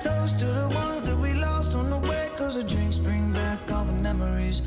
[0.00, 2.30] Toast to the ones that we lost on the way.
[2.36, 4.62] Cause the drinks bring back all the memories.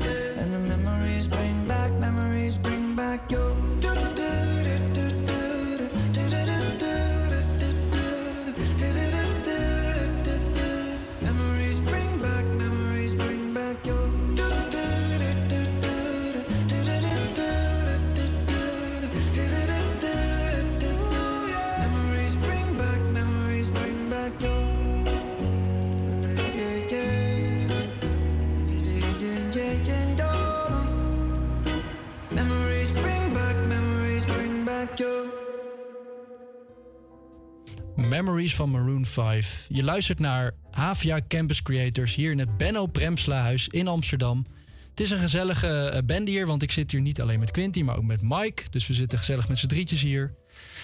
[38.16, 39.66] Memories van Maroon 5.
[39.68, 44.46] Je luistert naar Havia Campus Creators hier in het Benno Premslahuis in Amsterdam.
[44.90, 47.82] Het is een gezellige eh, band hier, want ik zit hier niet alleen met Quinty,
[47.82, 48.62] maar ook met Mike.
[48.70, 50.34] Dus we zitten gezellig met z'n drietjes hier.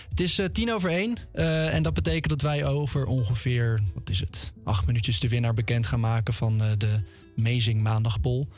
[0.08, 4.10] Het is eh, tien over één eh, en dat betekent dat wij over ongeveer, wat
[4.10, 7.02] is het, acht minuutjes de winnaar bekend gaan maken van de
[7.38, 8.48] Amazing Maandagbol.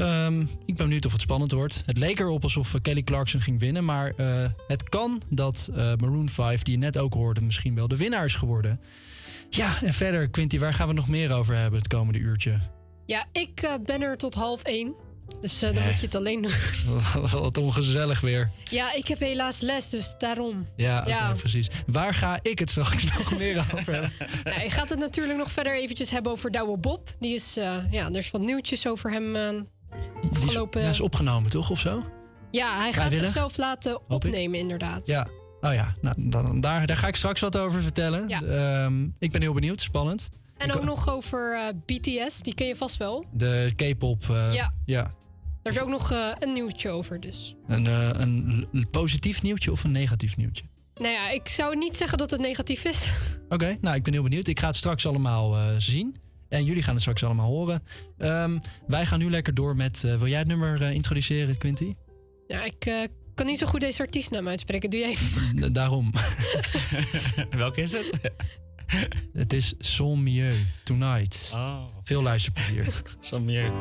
[0.00, 1.82] Ehm, ik ben benieuwd of het spannend wordt.
[1.86, 3.84] Het leek erop alsof eh, Kelly Clarkson ging winnen.
[3.84, 4.26] Maar eh,
[4.66, 8.24] het kan dat eh, Maroon 5, die je net ook hoorde, misschien wel de winnaar
[8.24, 8.80] is geworden.
[9.50, 12.58] Ja, en verder, Quinty, waar gaan we nog meer over hebben het komende uurtje?
[13.06, 14.94] Ja, ik ben er tot half één.
[15.40, 16.52] Dus dan moet je het alleen doen.
[17.40, 18.50] Wat ongezellig weer.
[18.64, 20.66] Ja, ik heb helaas les, dus daarom.
[20.76, 21.68] Ja, precies.
[21.86, 24.12] Waar ga ik het straks nog meer over hebben?
[24.44, 27.14] Nou, je gaat het natuurlijk nog verder eventjes hebben over Douwe Bob.
[27.18, 29.36] Die is, ja, er is wat nieuwtjes over hem
[30.32, 31.70] Die is, ja, is opgenomen, toch?
[31.70, 32.02] Of zo?
[32.50, 35.06] Ja, hij gaat zichzelf laten opnemen, inderdaad.
[35.06, 35.26] Ja.
[35.60, 38.28] Oh ja, nou, dan, daar, daar ga ik straks wat over vertellen.
[38.28, 38.42] Ja.
[38.42, 40.28] Ehm, ik ben heel benieuwd, spannend.
[40.56, 43.24] En ook nog over eh, BTS, die ken je vast wel.
[43.32, 44.30] De K-pop.
[44.30, 44.74] eh, Ja.
[44.84, 45.14] ja.
[45.62, 47.54] Daar is ook nog eh, een nieuwtje over, dus.
[47.66, 47.86] Een,
[48.72, 50.64] een positief nieuwtje of een negatief nieuwtje?
[50.94, 53.10] Nou ja, ik zou niet zeggen dat het negatief is.
[53.48, 54.46] Oké, nou ik ben heel benieuwd.
[54.46, 56.16] Ik ga het straks allemaal zien.
[56.48, 57.82] En jullie gaan het straks allemaal horen.
[58.18, 60.04] Ehm, wij gaan nu lekker door met...
[60.04, 61.94] eh, wil jij het nummer eh, introduceren, Quinty?
[62.46, 63.02] Ja, ik eh,
[63.34, 64.90] kan niet zo goed deze artiestnaam uitspreken.
[64.90, 65.72] Doe jij even.
[65.72, 66.12] Daarom.
[67.50, 68.32] Welke is het?
[69.32, 71.50] het is Son Mieux, Tonight.
[71.54, 71.82] Oh.
[72.02, 73.02] Veel luisterplezier.
[73.20, 73.72] Son Mieux.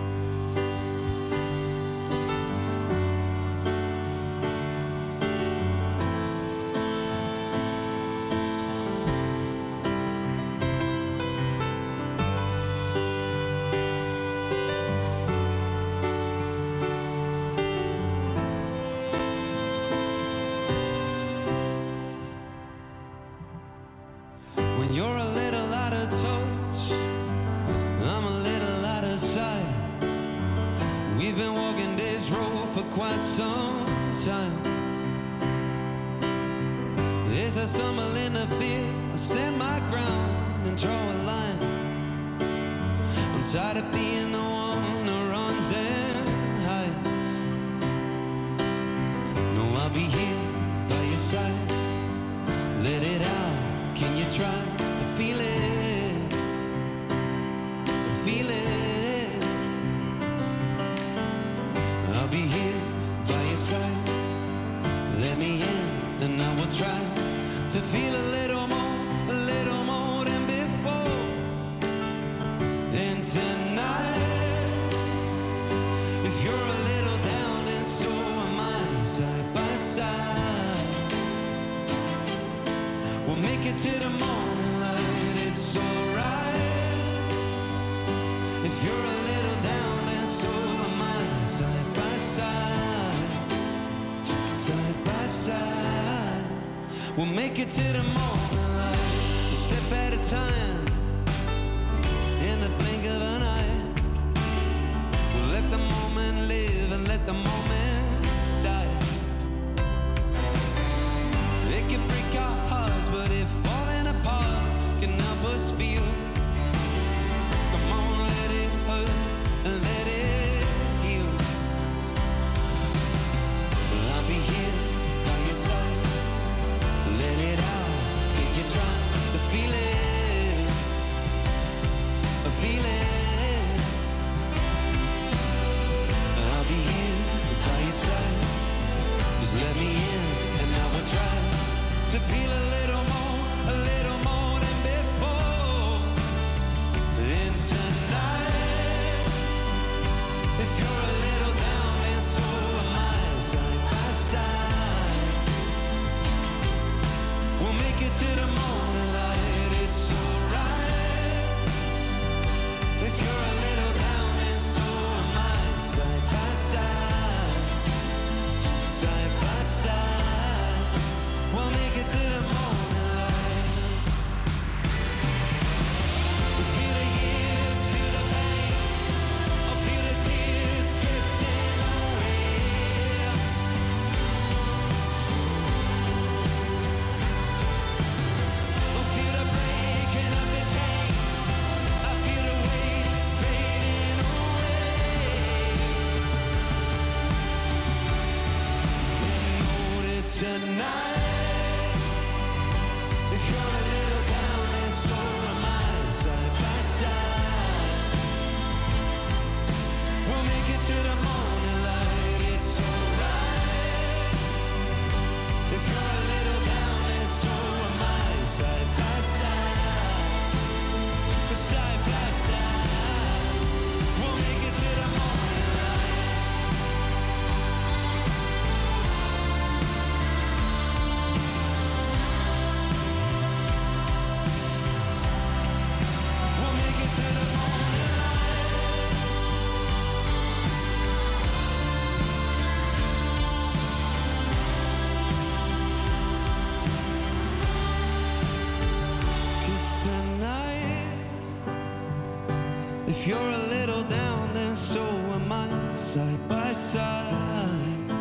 [256.16, 258.12] side by side,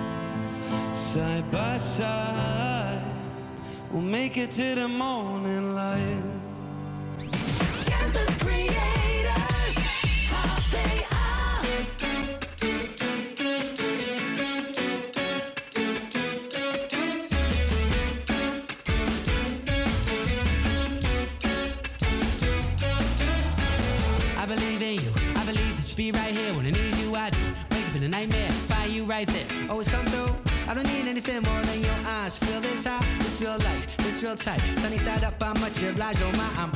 [0.92, 3.04] side by side.
[3.92, 5.63] We'll make it to the morning
[34.44, 34.60] tight.
[34.78, 36.73] Sunny side up, I'm much obliged, oh my, I'm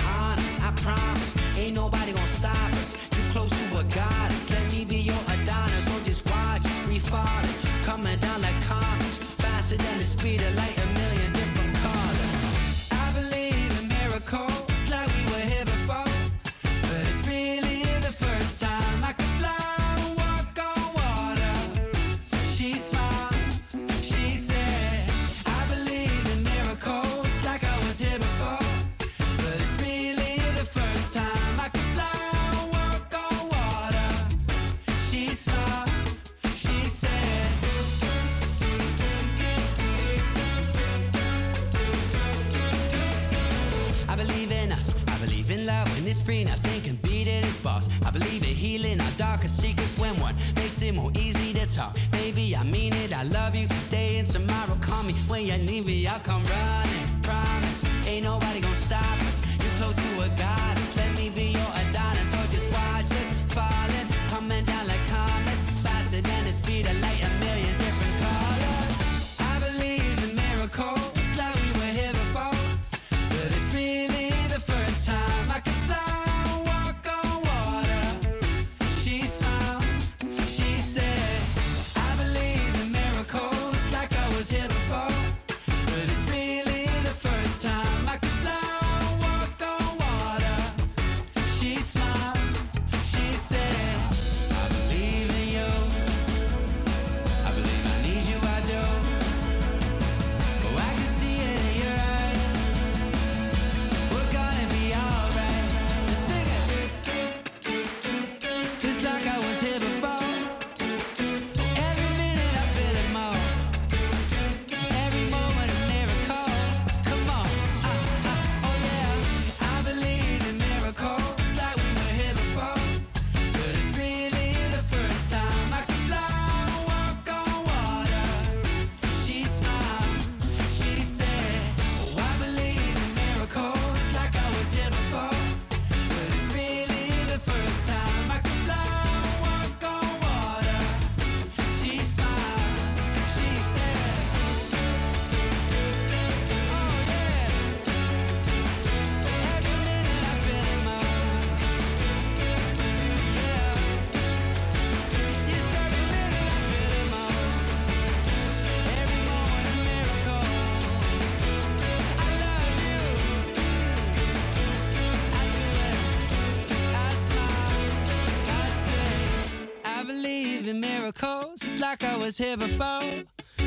[171.78, 173.24] like I was here before,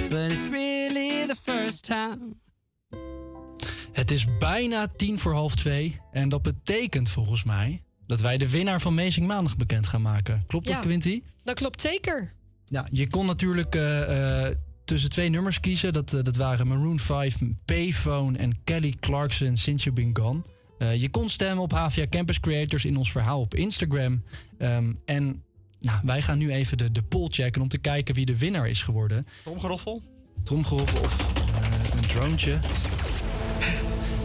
[0.09, 2.19] but it's really the first time.
[3.91, 5.99] Het is bijna tien voor half twee.
[6.11, 10.43] En dat betekent volgens mij dat wij de winnaar van Amazing Maandag bekend gaan maken.
[10.47, 10.81] Klopt dat, Ja.
[10.81, 11.23] Quinty?
[11.43, 12.31] Dat klopt zeker.
[12.65, 14.55] Ja, je kon natuurlijk eh, eh,
[14.85, 15.93] tussen twee nummers kiezen.
[15.93, 20.41] Dat, eh, dat waren Maroon 5, Payphone en Kelly Clarkson, Since You've Been Gone.
[20.77, 24.23] Eh, je kon stemmen op HVA Campus Creators in ons verhaal op Instagram.
[24.57, 25.43] Ehm, en
[25.81, 28.69] nou, wij gaan nu even de, de poll checken om te kijken wie de winnaar
[28.69, 29.27] is geworden.
[29.43, 30.01] Tromgeroffel?
[30.43, 32.59] Tromgeroffel of eh, een droontje.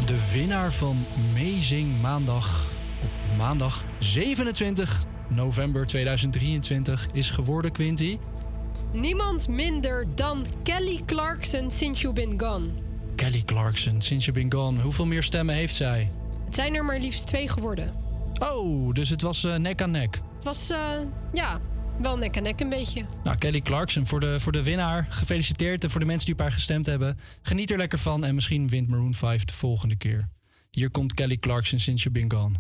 [0.07, 0.97] De winnaar van
[1.31, 2.67] Amazing Maandag
[3.03, 8.19] op maandag 27 november 2023 is geworden, Quinty.
[8.93, 12.69] Niemand minder dan Kelly Clarkson since you've been gone.
[13.17, 14.81] Kelly Clarkson, Since You've Been Gone.
[14.81, 16.11] Hoeveel meer stemmen heeft zij?
[16.45, 17.95] Het zijn er maar liefst twee geworden.
[18.39, 20.21] Oh, dus het was eh, nek aan nek.
[20.47, 20.99] Was, eh,
[21.33, 21.61] ja,
[22.01, 23.05] wel nek en nek een beetje.
[23.25, 25.07] Nou, Kelly Clarkson voor de, voor de winnaar.
[25.11, 25.85] Gefeliciteerd.
[25.85, 27.19] En voor de mensen die op haar gestemd hebben.
[27.43, 28.25] Geniet er lekker van.
[28.25, 30.29] En misschien wint Maroon 5 de volgende keer.
[30.71, 32.59] Hier komt Kelly Clarkson, Since You've Been Gone.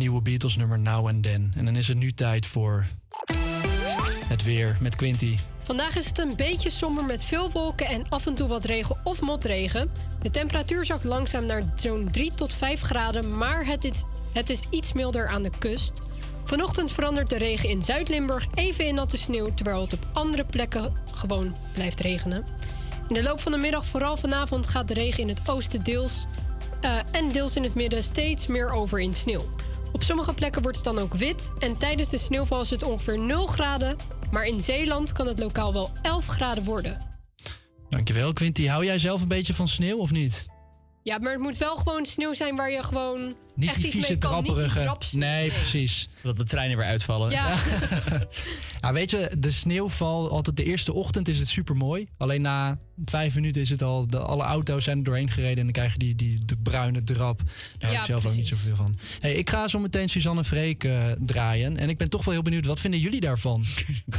[0.00, 1.52] Nieuwe Beatles nummer Now and Then.
[1.56, 2.86] En dan is het nu tijd voor
[4.28, 5.36] het weer met Quinty.
[5.62, 9.00] Vandaag is het een beetje somber met veel wolken en af en toe wat regen
[9.04, 9.90] of motregen.
[10.22, 14.02] De temperatuur zakt langzaam naar zo'n 3 tot 5 graden, maar het is,
[14.32, 16.00] het is iets milder aan de kust.
[16.44, 20.92] Vanochtend verandert de regen in Zuid-Limburg even in natte sneeuw, terwijl het op andere plekken
[21.12, 22.44] gewoon blijft regenen.
[23.08, 26.26] In de loop van de middag, vooral vanavond, gaat de regen in het oosten deels
[26.80, 29.44] eh, en deels in het midden steeds meer over in sneeuw.
[30.00, 33.18] Op sommige plekken wordt het dan ook wit en tijdens de sneeuwval is het ongeveer
[33.18, 33.96] 0 graden,
[34.30, 36.98] maar in Zeeland kan het lokaal wel 11 graden worden.
[37.88, 38.66] Dankjewel Quinty.
[38.66, 40.46] Hou jij zelf een beetje van sneeuw of niet?
[41.10, 44.08] Ja, maar het moet wel gewoon sneeuw zijn waar je gewoon Niet echt die iets
[44.08, 44.42] mee kan.
[44.42, 44.56] Niet
[45.10, 45.18] die.
[45.18, 46.08] Nee, precies.
[46.22, 47.30] Dat de treinen weer uitvallen.
[47.30, 47.56] Ja.
[48.80, 52.08] Ja, weet je, de sneeuwval, altijd de eerste ochtend is het super mooi.
[52.18, 55.64] Alleen na vijf minuten is het al, de, alle auto's zijn er doorheen gereden en
[55.64, 57.38] dan krijg je die, die de bruine drap.
[57.38, 58.58] Daar heb Ja, ik zelf ook niet precies.
[58.64, 58.96] zoveel van.
[59.20, 62.42] Hey, ik ga zo meteen Suzanne Freek eh, draaien en ik ben toch wel heel
[62.42, 63.64] benieuwd, wat vinden jullie daarvan?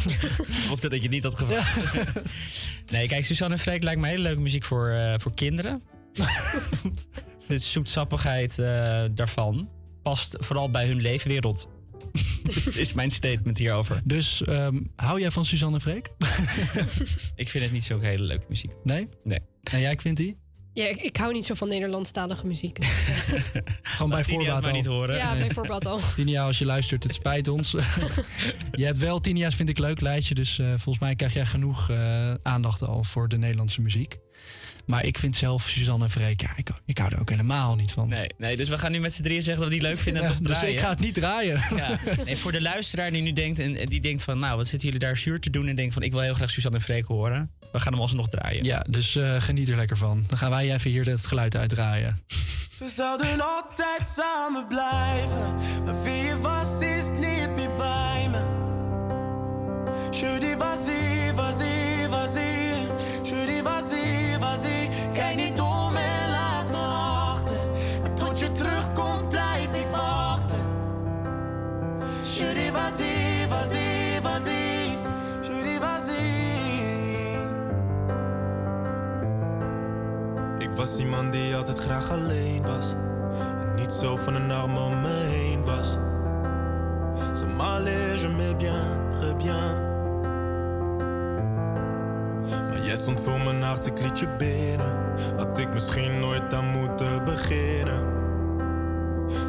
[0.72, 2.04] Of dat je niet had gevraagd.
[2.92, 5.82] Nee, kijk, Suzanne Freek lijkt me hele leuke muziek voor, eh, voor kinderen.
[7.48, 9.70] De zoetsappigheid eh, daarvan
[10.04, 11.70] past vooral bij hun leefwereld.
[12.74, 14.02] is mijn statement hierover.
[14.04, 16.10] Dus ehm, hou jij van Suzanne Freek?
[17.36, 18.72] Ik vind het niet zo'n hele leuke muziek.
[18.84, 19.08] Nee?
[19.24, 19.40] Nee.
[19.64, 20.36] En jij, Quinty?
[20.74, 22.78] Ja, ik, ik hou niet zo van Nederlandstalige muziek.
[23.82, 24.72] Gewoon bij voorbaat al.
[24.72, 25.16] niet horen.
[25.16, 26.00] Ja, bij voorbaat al.
[26.16, 27.72] Tinia, als je luistert, het spijt ons.
[28.72, 31.90] je hebt wel Tinia's vind ik leuk lijstje, dus eh, volgens mij krijg jij genoeg
[31.90, 34.18] eh, aandacht al voor de Nederlandse muziek.
[34.86, 37.92] Maar ik vind zelf Suzanne en Freek, ja, ik, ik hou er ook helemaal niet
[37.92, 38.08] van.
[38.08, 40.22] Nee, nee, dus we gaan nu met z'n drieën zeggen dat we die leuk vinden
[40.24, 40.74] en Ja, toch dus draaien.
[40.76, 41.62] ik ga het niet draaien.
[41.76, 41.98] Ja.
[42.26, 44.88] Nee, voor de luisteraar die nu denkt en en die denkt van, nou, wat zitten
[44.90, 47.06] jullie daar zuur te doen en denkt van, ik wil heel graag Suzanne en Freek
[47.06, 47.52] horen.
[47.72, 48.64] We gaan hem alsnog draaien.
[48.64, 50.24] Ja, dus eh, geniet er lekker van.
[50.28, 52.22] Dan gaan wij even hier het geluid uitdraaien.
[52.80, 55.56] We zouden altijd samen blijven.
[55.86, 58.60] Maar wie je was, is niet meer bij me.
[60.12, 60.20] Vas-y, vas-y, vas-y.
[60.22, 62.51] Je dis vas-y, vas-y.
[65.14, 66.78] Kijk niet om en laat me
[67.32, 67.60] achter.
[68.04, 70.60] En tot je terugkomt, blijf ik wachten.
[72.24, 74.98] Je dis vas-y, vas-y, vas-y.
[75.42, 76.20] Je dis vas-y.
[80.60, 82.94] Ik was iemand die altijd graag alleen was.
[83.60, 85.98] En niet zo van een arm om me heen was.
[87.34, 89.91] Ça m'allait, je m'ai bien, très bien.
[92.50, 94.98] Maar jij stond voor mijn hart, ik liet je binnen.
[95.38, 98.20] Had ik misschien nooit aan moeten beginnen.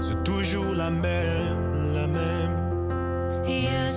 [0.00, 2.62] C'est toujours la même, la même.
[3.44, 3.88] Je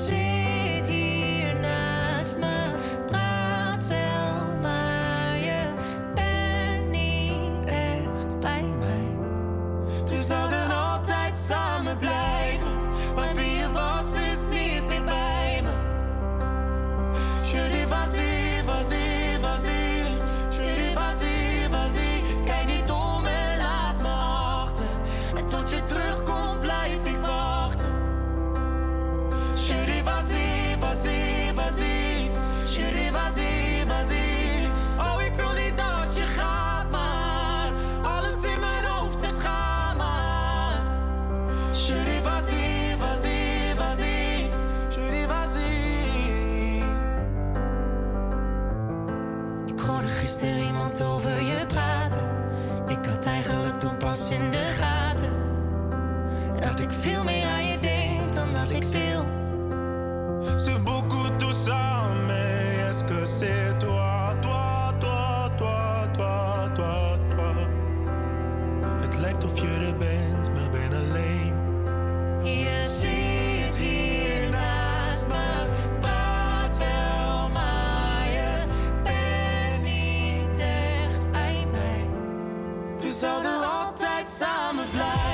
[84.25, 85.24] altijd samen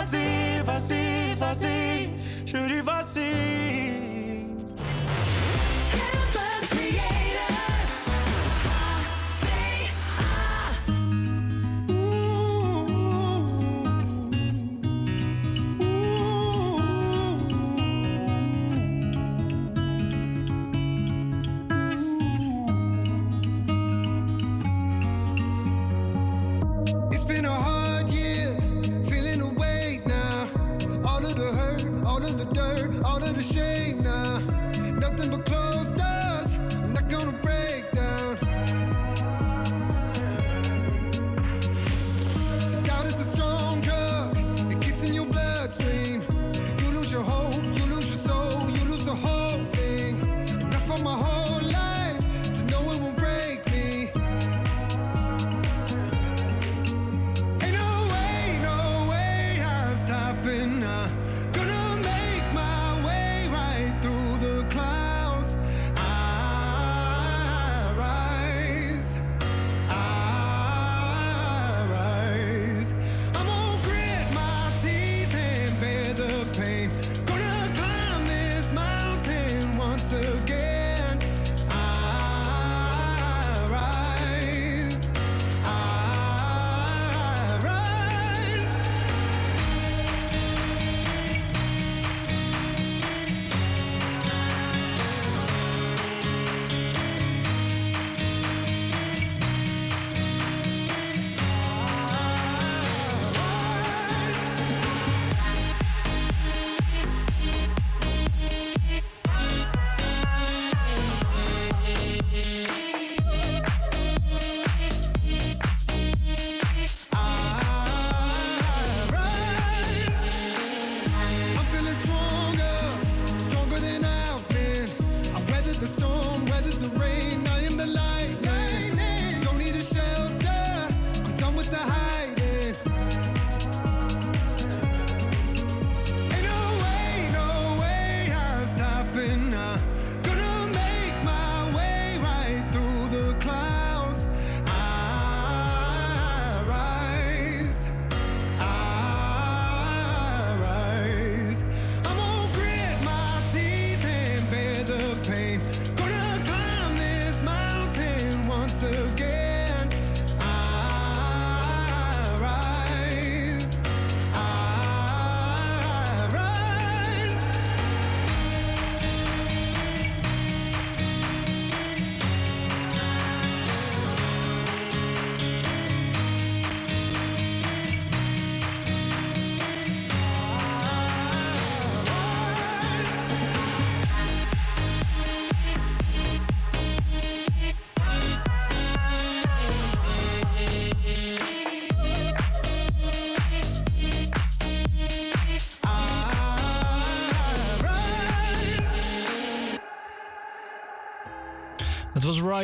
[0.00, 2.08] Vas-y, vas-y, vas-y.
[2.46, 2.56] Je
[3.14, 4.09] dis.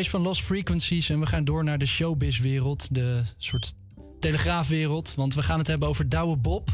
[0.04, 2.94] Van Lost Frequencies en we gaan door naar de showbiz-wereld.
[2.94, 3.72] De soort
[4.20, 5.14] telegraafwereld.
[5.14, 6.68] Want we gaan het hebben over Douwe Bob.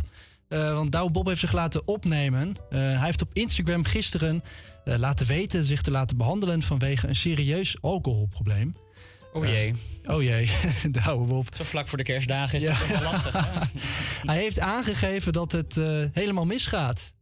[0.48, 2.56] Eh, want Douwe Bob heeft zich laten opnemen.
[2.70, 4.42] Eh, hij heeft op Instagram gisteren
[4.84, 8.74] eh, laten weten zich te laten behandelen vanwege een serieus alcoholprobleem.
[9.32, 9.74] Oh jee.
[10.06, 10.50] Oh jee,
[11.02, 11.48] Douwe Bob.
[11.54, 12.78] Zo vlak voor de kerstdagen is Ja.
[12.78, 13.32] dat wel lastig.
[13.32, 13.60] hè?
[14.32, 15.74] Hij heeft aangegeven dat het
[16.12, 17.12] helemaal misgaat.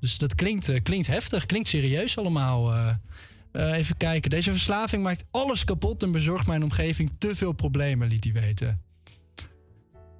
[0.00, 2.72] Dus dat klinkt, klinkt heftig, klinkt serieus allemaal.
[3.56, 3.78] Eh.
[3.78, 4.30] Even kijken.
[4.30, 8.80] Deze verslaving maakt alles kapot en bezorgt mijn omgeving te veel problemen, liet hij weten.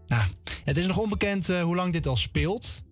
[0.07, 0.27] Nou,
[0.65, 2.83] het is nog onbekend eh, hoe lang dit al speelt.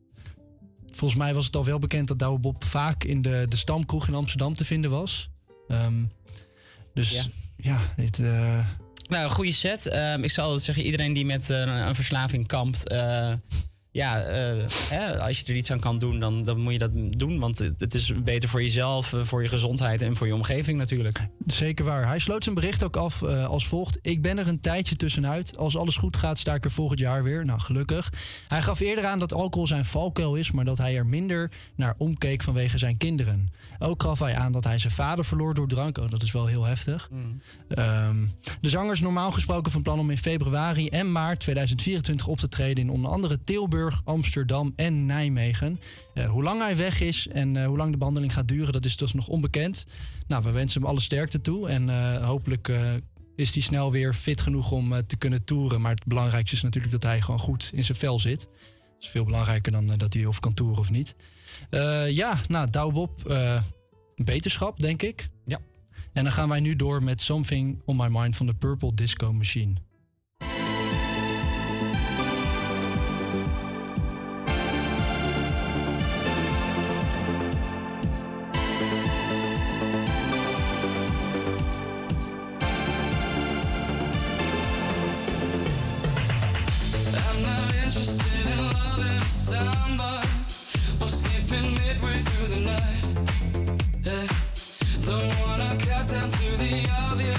[0.90, 4.08] Volgens mij was het al wel bekend dat Douwe Bob vaak in de, de stamkroeg
[4.08, 5.30] in Amsterdam te vinden was.
[5.68, 6.04] Ehm,
[6.94, 7.24] dus Ja.
[7.56, 8.66] ja, dit, eh,
[9.08, 9.86] Nou, een goede set.
[9.86, 12.88] Ehm, ik zal altijd zeggen, iedereen die met een verslaving kampt...
[13.94, 16.90] ja, eh, hè, als je er iets aan kan doen, dan, dan moet je dat
[16.94, 17.38] doen.
[17.38, 21.26] Want het, is beter voor jezelf, eh, voor je gezondheid en voor je omgeving natuurlijk.
[21.46, 22.06] Zeker waar.
[22.06, 23.98] Hij sloot zijn bericht ook af eh, als volgt.
[24.02, 25.56] Ik ben er een tijdje tussenuit.
[25.56, 27.44] Als alles goed gaat, sta ik er volgend jaar weer.
[27.44, 28.12] Nou, gelukkig.
[28.48, 31.94] Hij gaf eerder aan dat alcohol zijn valkuil is, maar dat hij er minder naar
[31.98, 33.52] omkeek vanwege zijn kinderen.
[33.78, 35.98] Ook gaf hij aan dat hij zijn vader verloor door drank.
[35.98, 37.10] Oh, dat is wel heel heftig.
[37.68, 38.26] Ehm,
[38.60, 42.48] de zanger is normaal gesproken van plan om in februari en maart 2024 op te
[42.48, 45.80] treden in onder andere Tilburg, Amsterdam en Nijmegen.
[46.14, 48.84] Eh, hoe lang hij weg is en eh, hoe lang de behandeling gaat duren, dat
[48.84, 49.84] is dus nog onbekend.
[50.26, 52.72] Nou, we wensen hem alle sterkte toe en eh, hopelijk
[53.36, 55.80] is hij snel weer fit genoeg om te kunnen toeren.
[55.80, 58.40] Maar het belangrijkste is natuurlijk dat hij gewoon goed in zijn vel zit.
[58.40, 61.14] Dat is veel belangrijker dan dat hij of kan toeren of niet.
[62.08, 63.62] Ja, nou, Douwe Bob, eh,
[64.16, 65.28] beterschap, denk ik.
[65.44, 65.58] Ja.
[66.12, 69.32] En dan gaan wij nu door met Something on My Mind van de Purple Disco
[69.32, 69.74] Machine.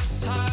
[0.06, 0.45] That's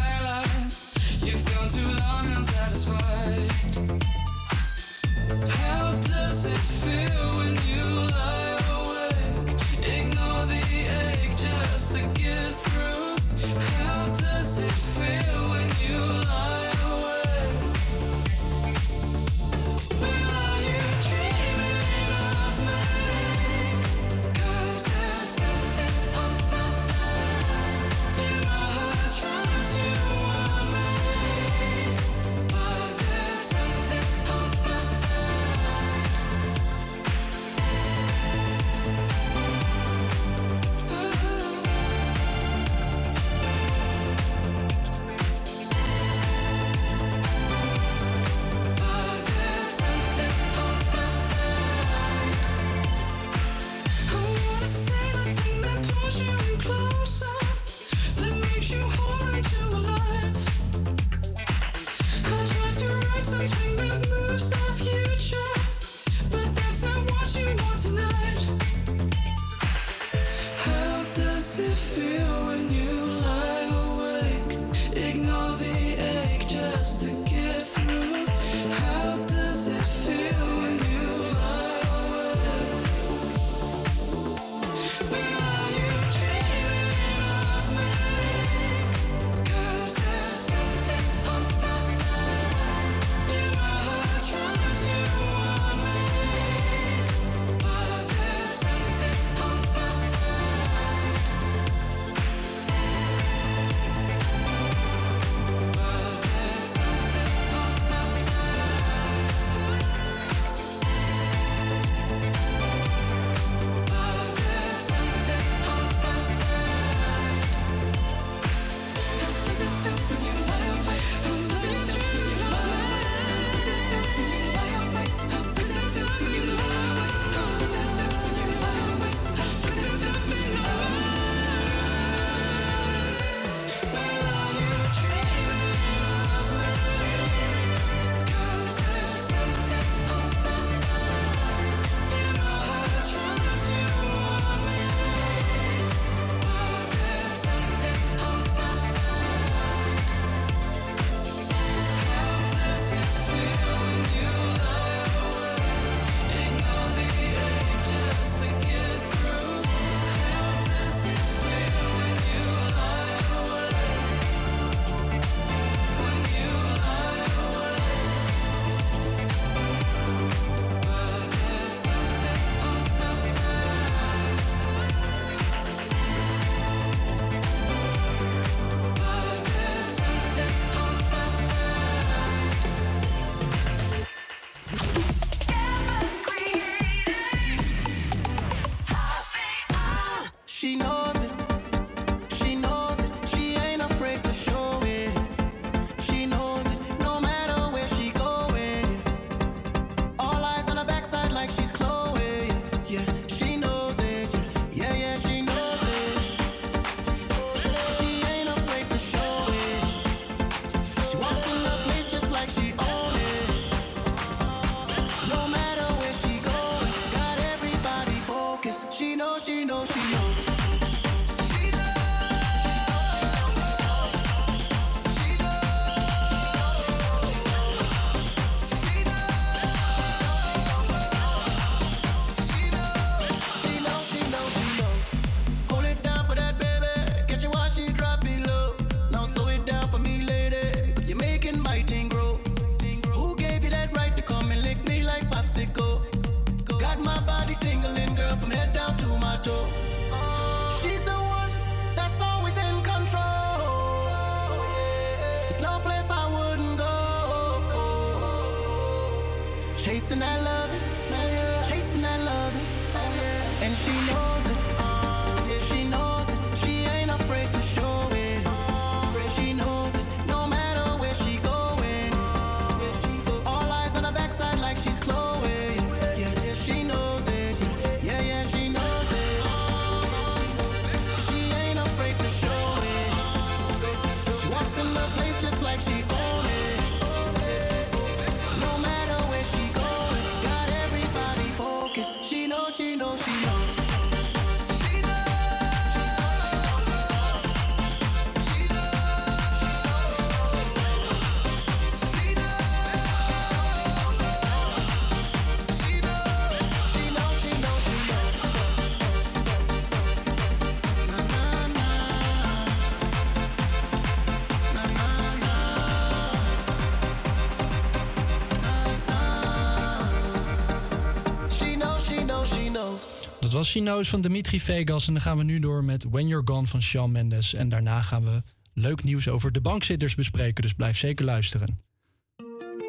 [323.62, 325.06] was Chino's van Dimitri Vegas.
[325.06, 327.55] En dan gaan we nu door met When You're Gone van Shawn Mendes.
[327.55, 328.43] En daarna gaan we
[328.74, 330.62] leuk nieuws over de bankzitters bespreken.
[330.62, 331.80] Dus blijf zeker luisteren.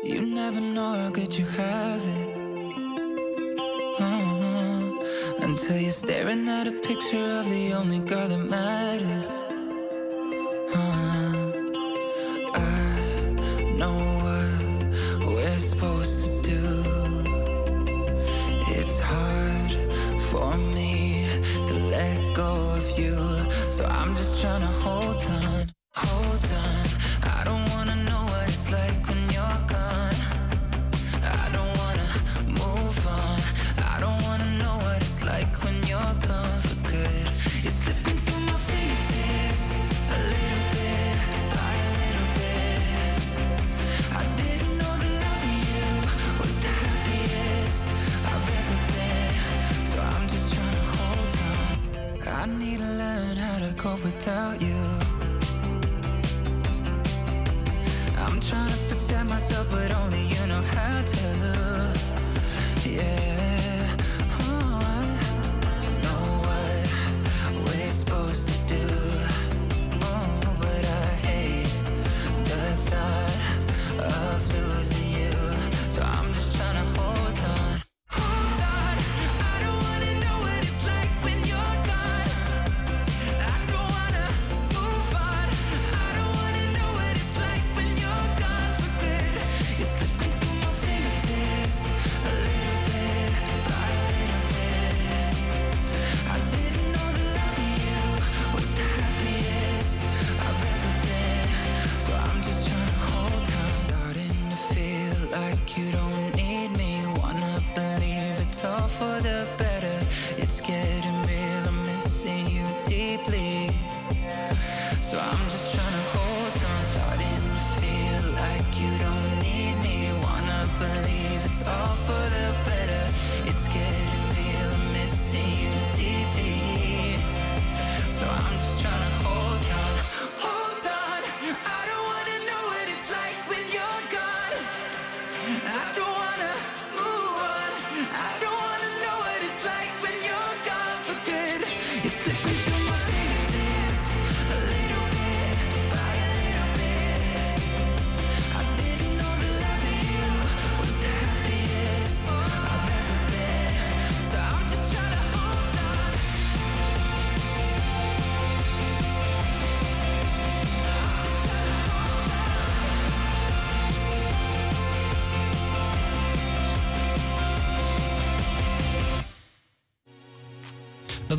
[0.01, 2.07] Never know you have.
[3.99, 4.93] Uh-huh.
[5.39, 9.42] Until at a picture of the only girl that matters.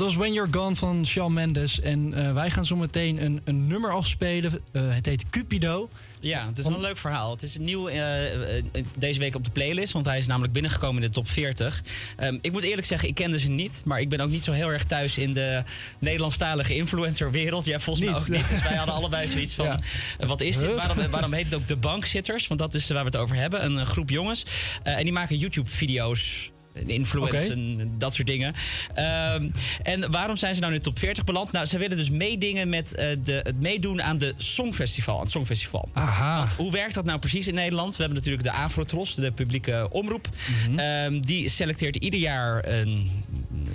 [0.04, 1.80] Was When You're Gone van Shawn Mendes.
[1.80, 4.60] En eh, wij gaan zo meteen een, een nummer afspelen.
[4.72, 5.88] Eh, het heet Cupido.
[6.20, 7.30] Ja, het is wel een leuk verhaal.
[7.30, 8.62] Het is nieuw eh,
[8.98, 11.82] deze week op de playlist, want hij is namelijk binnengekomen in de top 40.
[12.16, 14.52] Ehm, ik moet eerlijk zeggen, ik kende ze niet, maar ik ben ook niet zo
[14.52, 15.62] heel erg thuis in de
[15.98, 17.64] Nederlandstalige influencerwereld.
[17.64, 18.22] Ja, volgens mij Niet.
[18.22, 18.48] ook niet.
[18.48, 19.78] Dus wij hadden allebei zoiets van, Ja.
[20.26, 20.74] wat is dit?
[20.74, 22.46] Waarom, waarom heet het ook de bankzitters?
[22.46, 23.64] Want dat is waar we het over hebben.
[23.64, 24.44] Een groep jongens.
[24.82, 26.52] En die maken YouTube-video's.
[26.86, 28.54] Influencen, dat soort dingen.
[28.94, 29.48] Ehm,
[29.82, 31.52] en waarom zijn ze nou in de top 40 beland?
[31.52, 35.16] Nou, ze willen dus meedingen met eh, de, het meedoen aan de Songfestival.
[35.16, 35.88] Aan het Songfestival.
[35.92, 36.38] Aha.
[36.38, 37.96] Want hoe werkt dat nou precies in Nederland?
[37.96, 40.28] We hebben natuurlijk de Afrotros, de publieke omroep.
[40.76, 43.10] Ehm, die selecteert ieder jaar een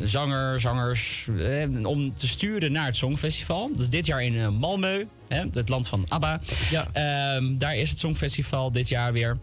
[0.03, 1.27] zanger, zangers...
[1.39, 3.69] eh, om te sturen naar het Songfestival.
[3.71, 6.39] Dat is dit jaar in eh, Malmö, hè, het land van ABBA.
[6.93, 9.37] Ehm, daar is het Songfestival dit jaar weer.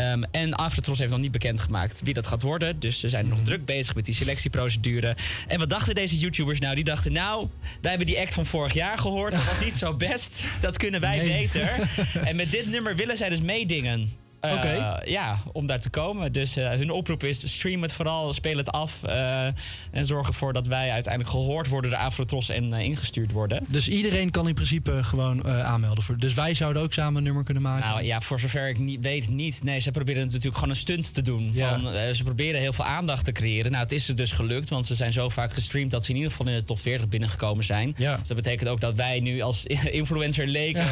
[0.00, 2.78] Ehm, en Afrotros heeft nog niet bekendgemaakt wie dat gaat worden.
[2.78, 5.16] Dus ze zijn nog druk bezig met die selectieprocedure.
[5.48, 6.74] En wat dachten deze YouTubers nou?
[6.74, 7.48] Die dachten, nou,
[7.80, 9.32] wij hebben die act van vorig jaar gehoord.
[9.32, 10.40] Dat was niet zo best.
[10.60, 11.28] Dat kunnen wij Nee.
[11.42, 11.88] beter.
[12.28, 14.12] en met dit nummer willen zij dus meedingen.
[14.40, 15.00] Oké.
[15.04, 16.32] Ja, om daar te komen.
[16.32, 19.02] Dus eh, hun oproep is: stream het vooral, speel het af.
[19.02, 19.46] eh,
[19.90, 23.64] en zorg ervoor dat wij uiteindelijk gehoord worden door Afrotros en ingestuurd worden.
[23.68, 26.04] Dus iedereen kan in principe gewoon aanmelden.
[26.04, 26.18] Voor.
[26.18, 27.88] Dus wij zouden ook samen een nummer kunnen maken.
[27.88, 29.64] Nou ja, voor zover ik niet, weet niet.
[29.64, 31.52] Nee, ze proberen natuurlijk gewoon een stunt te doen.
[31.54, 31.80] Van,
[32.14, 33.70] ze proberen heel veel aandacht te creëren.
[33.70, 35.90] Nou, het is er dus gelukt, want ze zijn zo vaak gestreamd...
[35.90, 37.94] dat ze in ieder geval in de top 40 binnengekomen zijn.
[37.96, 38.16] Ja.
[38.16, 39.64] Dus dat betekent ook dat wij nu als
[40.00, 40.86] influencer leken...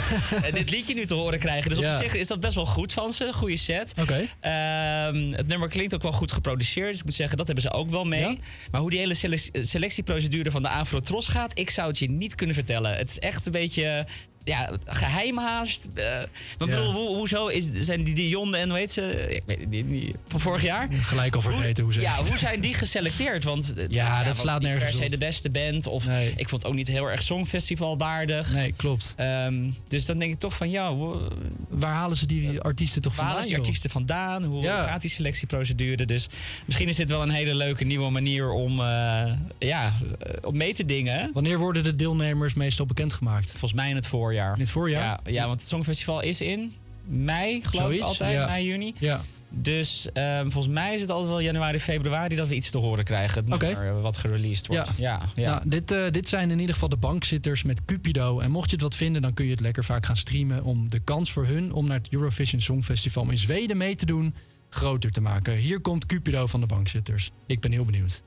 [0.52, 1.68] dit liedje nu te horen krijgen.
[1.70, 3.36] Dus op zich is dat best wel goed van ze.
[3.38, 3.92] Goede set.
[4.00, 4.24] Oké.
[4.40, 6.88] Ehm, het nummer klinkt ook wel goed geproduceerd.
[6.90, 8.38] Dus ik moet zeggen, dat hebben ze ook wel mee.
[8.70, 11.58] Maar hoe die hele sele- selectieprocedure van de Afro-Tros gaat...
[11.58, 12.96] ik zou het je niet kunnen vertellen.
[12.96, 14.06] Het is echt een beetje...
[14.44, 15.88] Ja, geheim haast.
[15.94, 16.18] Eh, maar
[16.58, 16.66] Ja.
[16.66, 19.26] bedoel, hoe, hoezo is, zijn die Dion en hoe heet ze?
[19.34, 20.14] Ik weet het.
[20.28, 20.88] Van vorig jaar?
[20.92, 23.44] Gelijk al vergeten hoe ze Ja, hoe zijn die geselecteerd?
[23.44, 25.10] Want eh, Ja, dat slaat nergens per se op.
[25.10, 25.86] de beste band.
[25.86, 26.06] Of
[26.36, 28.52] ik vond het ook niet heel erg songfestival waardig.
[28.52, 29.14] Nee, klopt.
[29.16, 30.92] Ehm, dus dan denk ik toch van, ja...
[30.94, 31.28] hoe-
[31.68, 33.56] Waar halen ze die artiesten toch Waar halen vandaan?
[33.56, 34.44] ze die artiesten vandaan?
[34.44, 34.82] Hoe Ja.
[34.82, 36.04] gaat die selectieprocedure?
[36.04, 36.26] Dus
[36.64, 40.74] misschien is dit wel een hele leuke nieuwe manier om, eh, ja, eh, om mee
[40.74, 41.30] te dingen.
[41.32, 43.50] Wanneer worden de deelnemers meestal bekendgemaakt?
[43.50, 44.36] Volgens mij in het voorjaar.
[44.44, 45.02] In het voorjaar?
[45.02, 46.72] Ja, ja want het Songfestival is in
[47.04, 48.34] mei, geloof ik altijd.
[48.34, 48.46] ja.
[48.46, 48.94] Mei, juni.
[48.98, 49.20] Ja.
[49.50, 53.04] Dus ehm, volgens mij is het altijd wel januari, februari dat we iets te horen
[53.04, 53.38] krijgen.
[53.38, 54.90] Het nummer eh, wat gereleased wordt.
[54.96, 58.40] Ja, ja, Nou, dit, eh, dit zijn in ieder geval de bankzitters met Cupido.
[58.40, 60.62] En mocht je het wat vinden, dan kun je het lekker vaak gaan streamen...
[60.64, 64.34] om de kans voor hun om naar het Eurovision Songfestival in Zweden mee te doen...
[64.70, 65.56] groter te maken.
[65.56, 67.30] Hier komt Cupido van de bankzitters.
[67.46, 68.22] Ik ben heel benieuwd.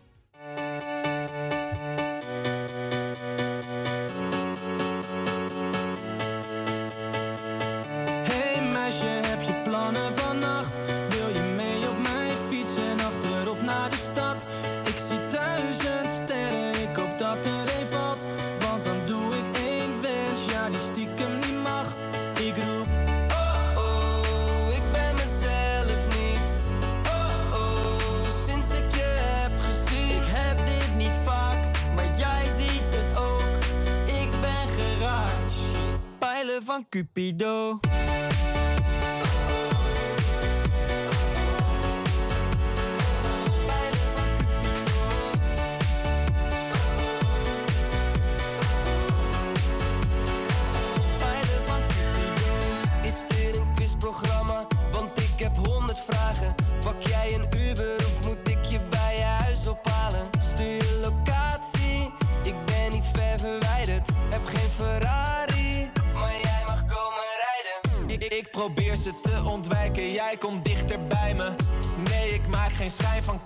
[37.02, 37.61] Cupido.
[72.91, 73.40] Schijn van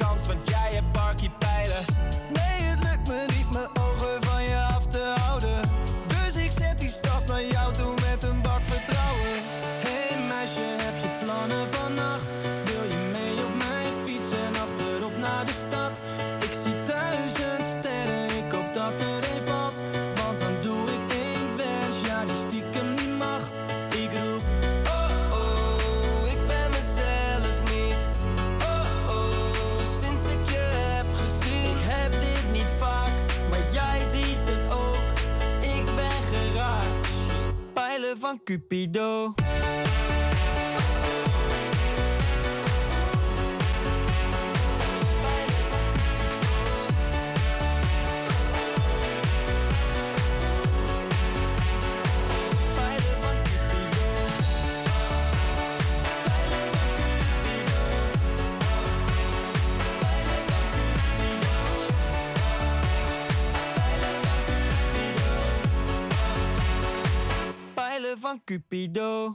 [68.46, 69.34] Pijlen van Cupido.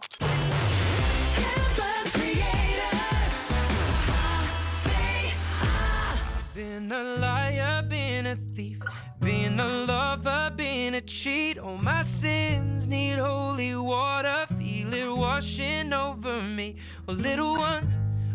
[6.55, 8.79] Been a liar, been a thief,
[9.19, 11.59] been a lover, been a cheat.
[11.59, 16.77] All my sins need holy water, feel it washing over me.
[17.07, 17.89] Well, little one,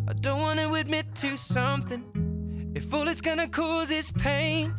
[0.07, 2.03] I don't want to admit to something.
[2.75, 4.73] If all it's gonna cause is pain,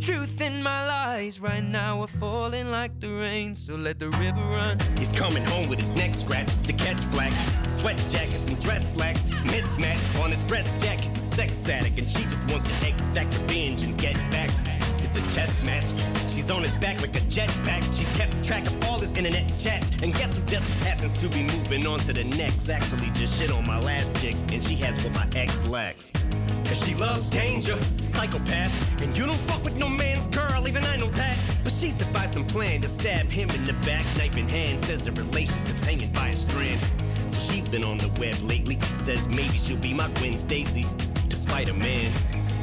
[0.00, 3.54] truth in my lies right now are falling like rain.
[3.54, 4.78] So let the river run.
[4.96, 7.32] He's coming home with his neck scratched to catch black.
[7.68, 9.30] Sweat jackets and dress slacks.
[9.44, 11.00] mismatched on his breast jack.
[11.00, 14.50] He's a sex addict and she just wants to exact revenge and get back.
[15.02, 15.88] It's a chess match.
[16.28, 17.82] She's on his back like a jetpack.
[17.96, 19.90] She's kept track of all his internet chats.
[20.02, 22.68] And guess who just happens to be moving on to the next?
[22.68, 26.12] Actually, just shit on my last chick, and she has what my ex lacks.
[26.64, 29.02] Cause she loves danger, psychopath.
[29.02, 31.47] And you don't fuck with no man's girl, even I know that.
[31.64, 34.80] But she's devised some plan to stab him in the back, knife in hand.
[34.80, 36.80] Says the relationship's hanging by a strand.
[37.26, 38.78] so she's been on the web lately.
[38.94, 40.84] Says maybe she'll be my Gwen Stacy,
[41.28, 42.10] despite a man.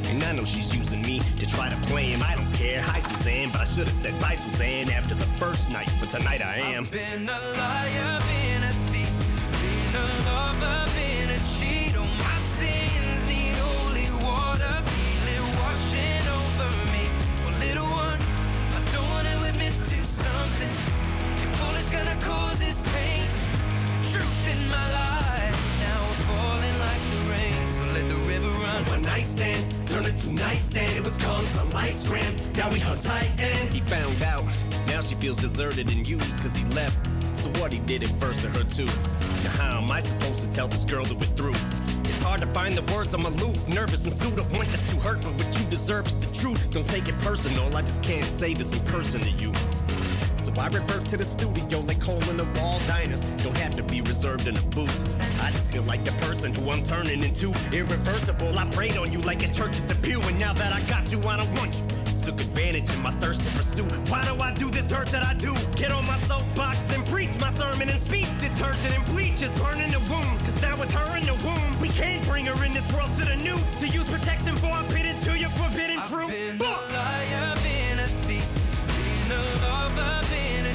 [0.06, 2.22] And I know she's using me to try to play him.
[2.22, 2.80] I don't care.
[2.80, 5.90] Hi, Suzanne, but I should have said bye, Suzanne, after the first night.
[6.00, 6.84] But tonight I am.
[6.84, 9.10] I've Been a liar, been a thief,
[9.60, 11.85] been a lover, been a cheat.
[27.68, 28.84] So let the river run.
[28.86, 30.96] One night stand, turn it to nightstand.
[30.96, 32.40] It was calm, some lights grand.
[32.56, 34.44] Now we hung tight and he found out.
[34.86, 36.96] Now she feels deserted and used cause he left.
[37.36, 38.86] So what he did it first to her too.
[38.86, 41.54] Now how am I supposed to tell this girl that we're through?
[42.04, 44.38] It's hard to find the words, I'm aloof, nervous and sued.
[44.38, 46.70] I want that's too hurt, but what you deserve is the truth.
[46.70, 49.52] Don't take it personal, I just can't say this in person to you.
[50.58, 53.24] I revert to the studio like in the wall diners.
[53.44, 55.04] Don't have to be reserved in a booth.
[55.42, 57.52] I just feel like the person who I'm turning into.
[57.72, 60.20] Irreversible, I prayed on you like it's church at the pew.
[60.22, 61.86] And now that I got you, I don't want you.
[62.24, 63.84] Took advantage of my thirst to pursue.
[64.10, 65.54] Why do I do this dirt that I do?
[65.76, 68.32] Get on my soapbox and preach my sermon and speech.
[68.40, 70.40] Detergent and bleach is burning the wound.
[70.40, 73.10] Cause now with her in the womb, we can't bring her in this world.
[73.18, 73.58] to the new.
[73.78, 76.28] to use protection for I bit to your forbidden fruit.
[76.30, 76.90] Been Fuck!
[76.90, 78.48] a liar, been a thief,
[78.88, 80.45] been a lover, been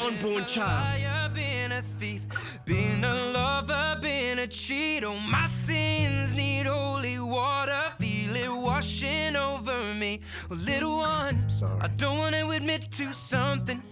[0.00, 1.00] Unborn child?
[1.02, 2.22] liar, been a thief,
[2.64, 5.04] been a lover, been a cheat.
[5.04, 10.20] Oh, my sins need holy water, feel it washing over me.
[10.48, 11.46] Well, little one,
[11.80, 13.82] I don't wanna admit to something.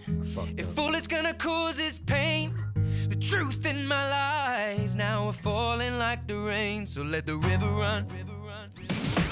[0.57, 2.53] If all it's gonna cause is pain,
[3.09, 6.85] the truth in my lies now are falling like the rain.
[6.85, 8.05] So let the river run.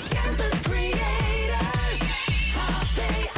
[0.10, 2.00] Campus Creators,
[2.54, 3.37] HVA.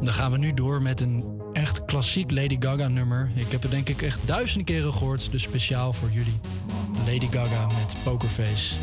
[0.00, 3.30] Dan gaan we nu door met een echt klassiek Lady Gaga nummer.
[3.34, 6.40] Ik heb het denk ik echt duizenden keren gehoord, dus speciaal voor jullie.
[7.06, 8.74] Lady Gaga met Pokerface.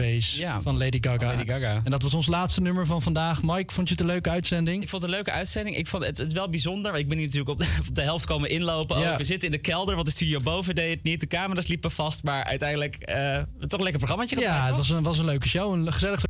[0.00, 1.26] Pokerface van Lady Gaga.
[1.26, 1.80] Lady Gaga.
[1.84, 3.42] En dat was ons laatste nummer van vandaag.
[3.42, 4.82] Mike, vond je het een leuke uitzending?
[4.82, 5.76] Ik vond het een leuke uitzending.
[5.76, 6.94] Ik vond het, het wel bijzonder.
[6.94, 9.00] Ik ben hier natuurlijk op de, op de helft komen inlopen.
[9.00, 9.10] Ja.
[9.10, 9.16] Ook.
[9.18, 11.20] We zitten in de kelder, want de studio boven deed het niet.
[11.20, 12.22] De camera's liepen vast.
[12.22, 14.78] Maar uiteindelijk eh, toch een lekker programmaatje Ja, gemaakt, het toch?
[14.78, 15.72] was een, was een leuke show.
[15.72, 16.20] Een gezellig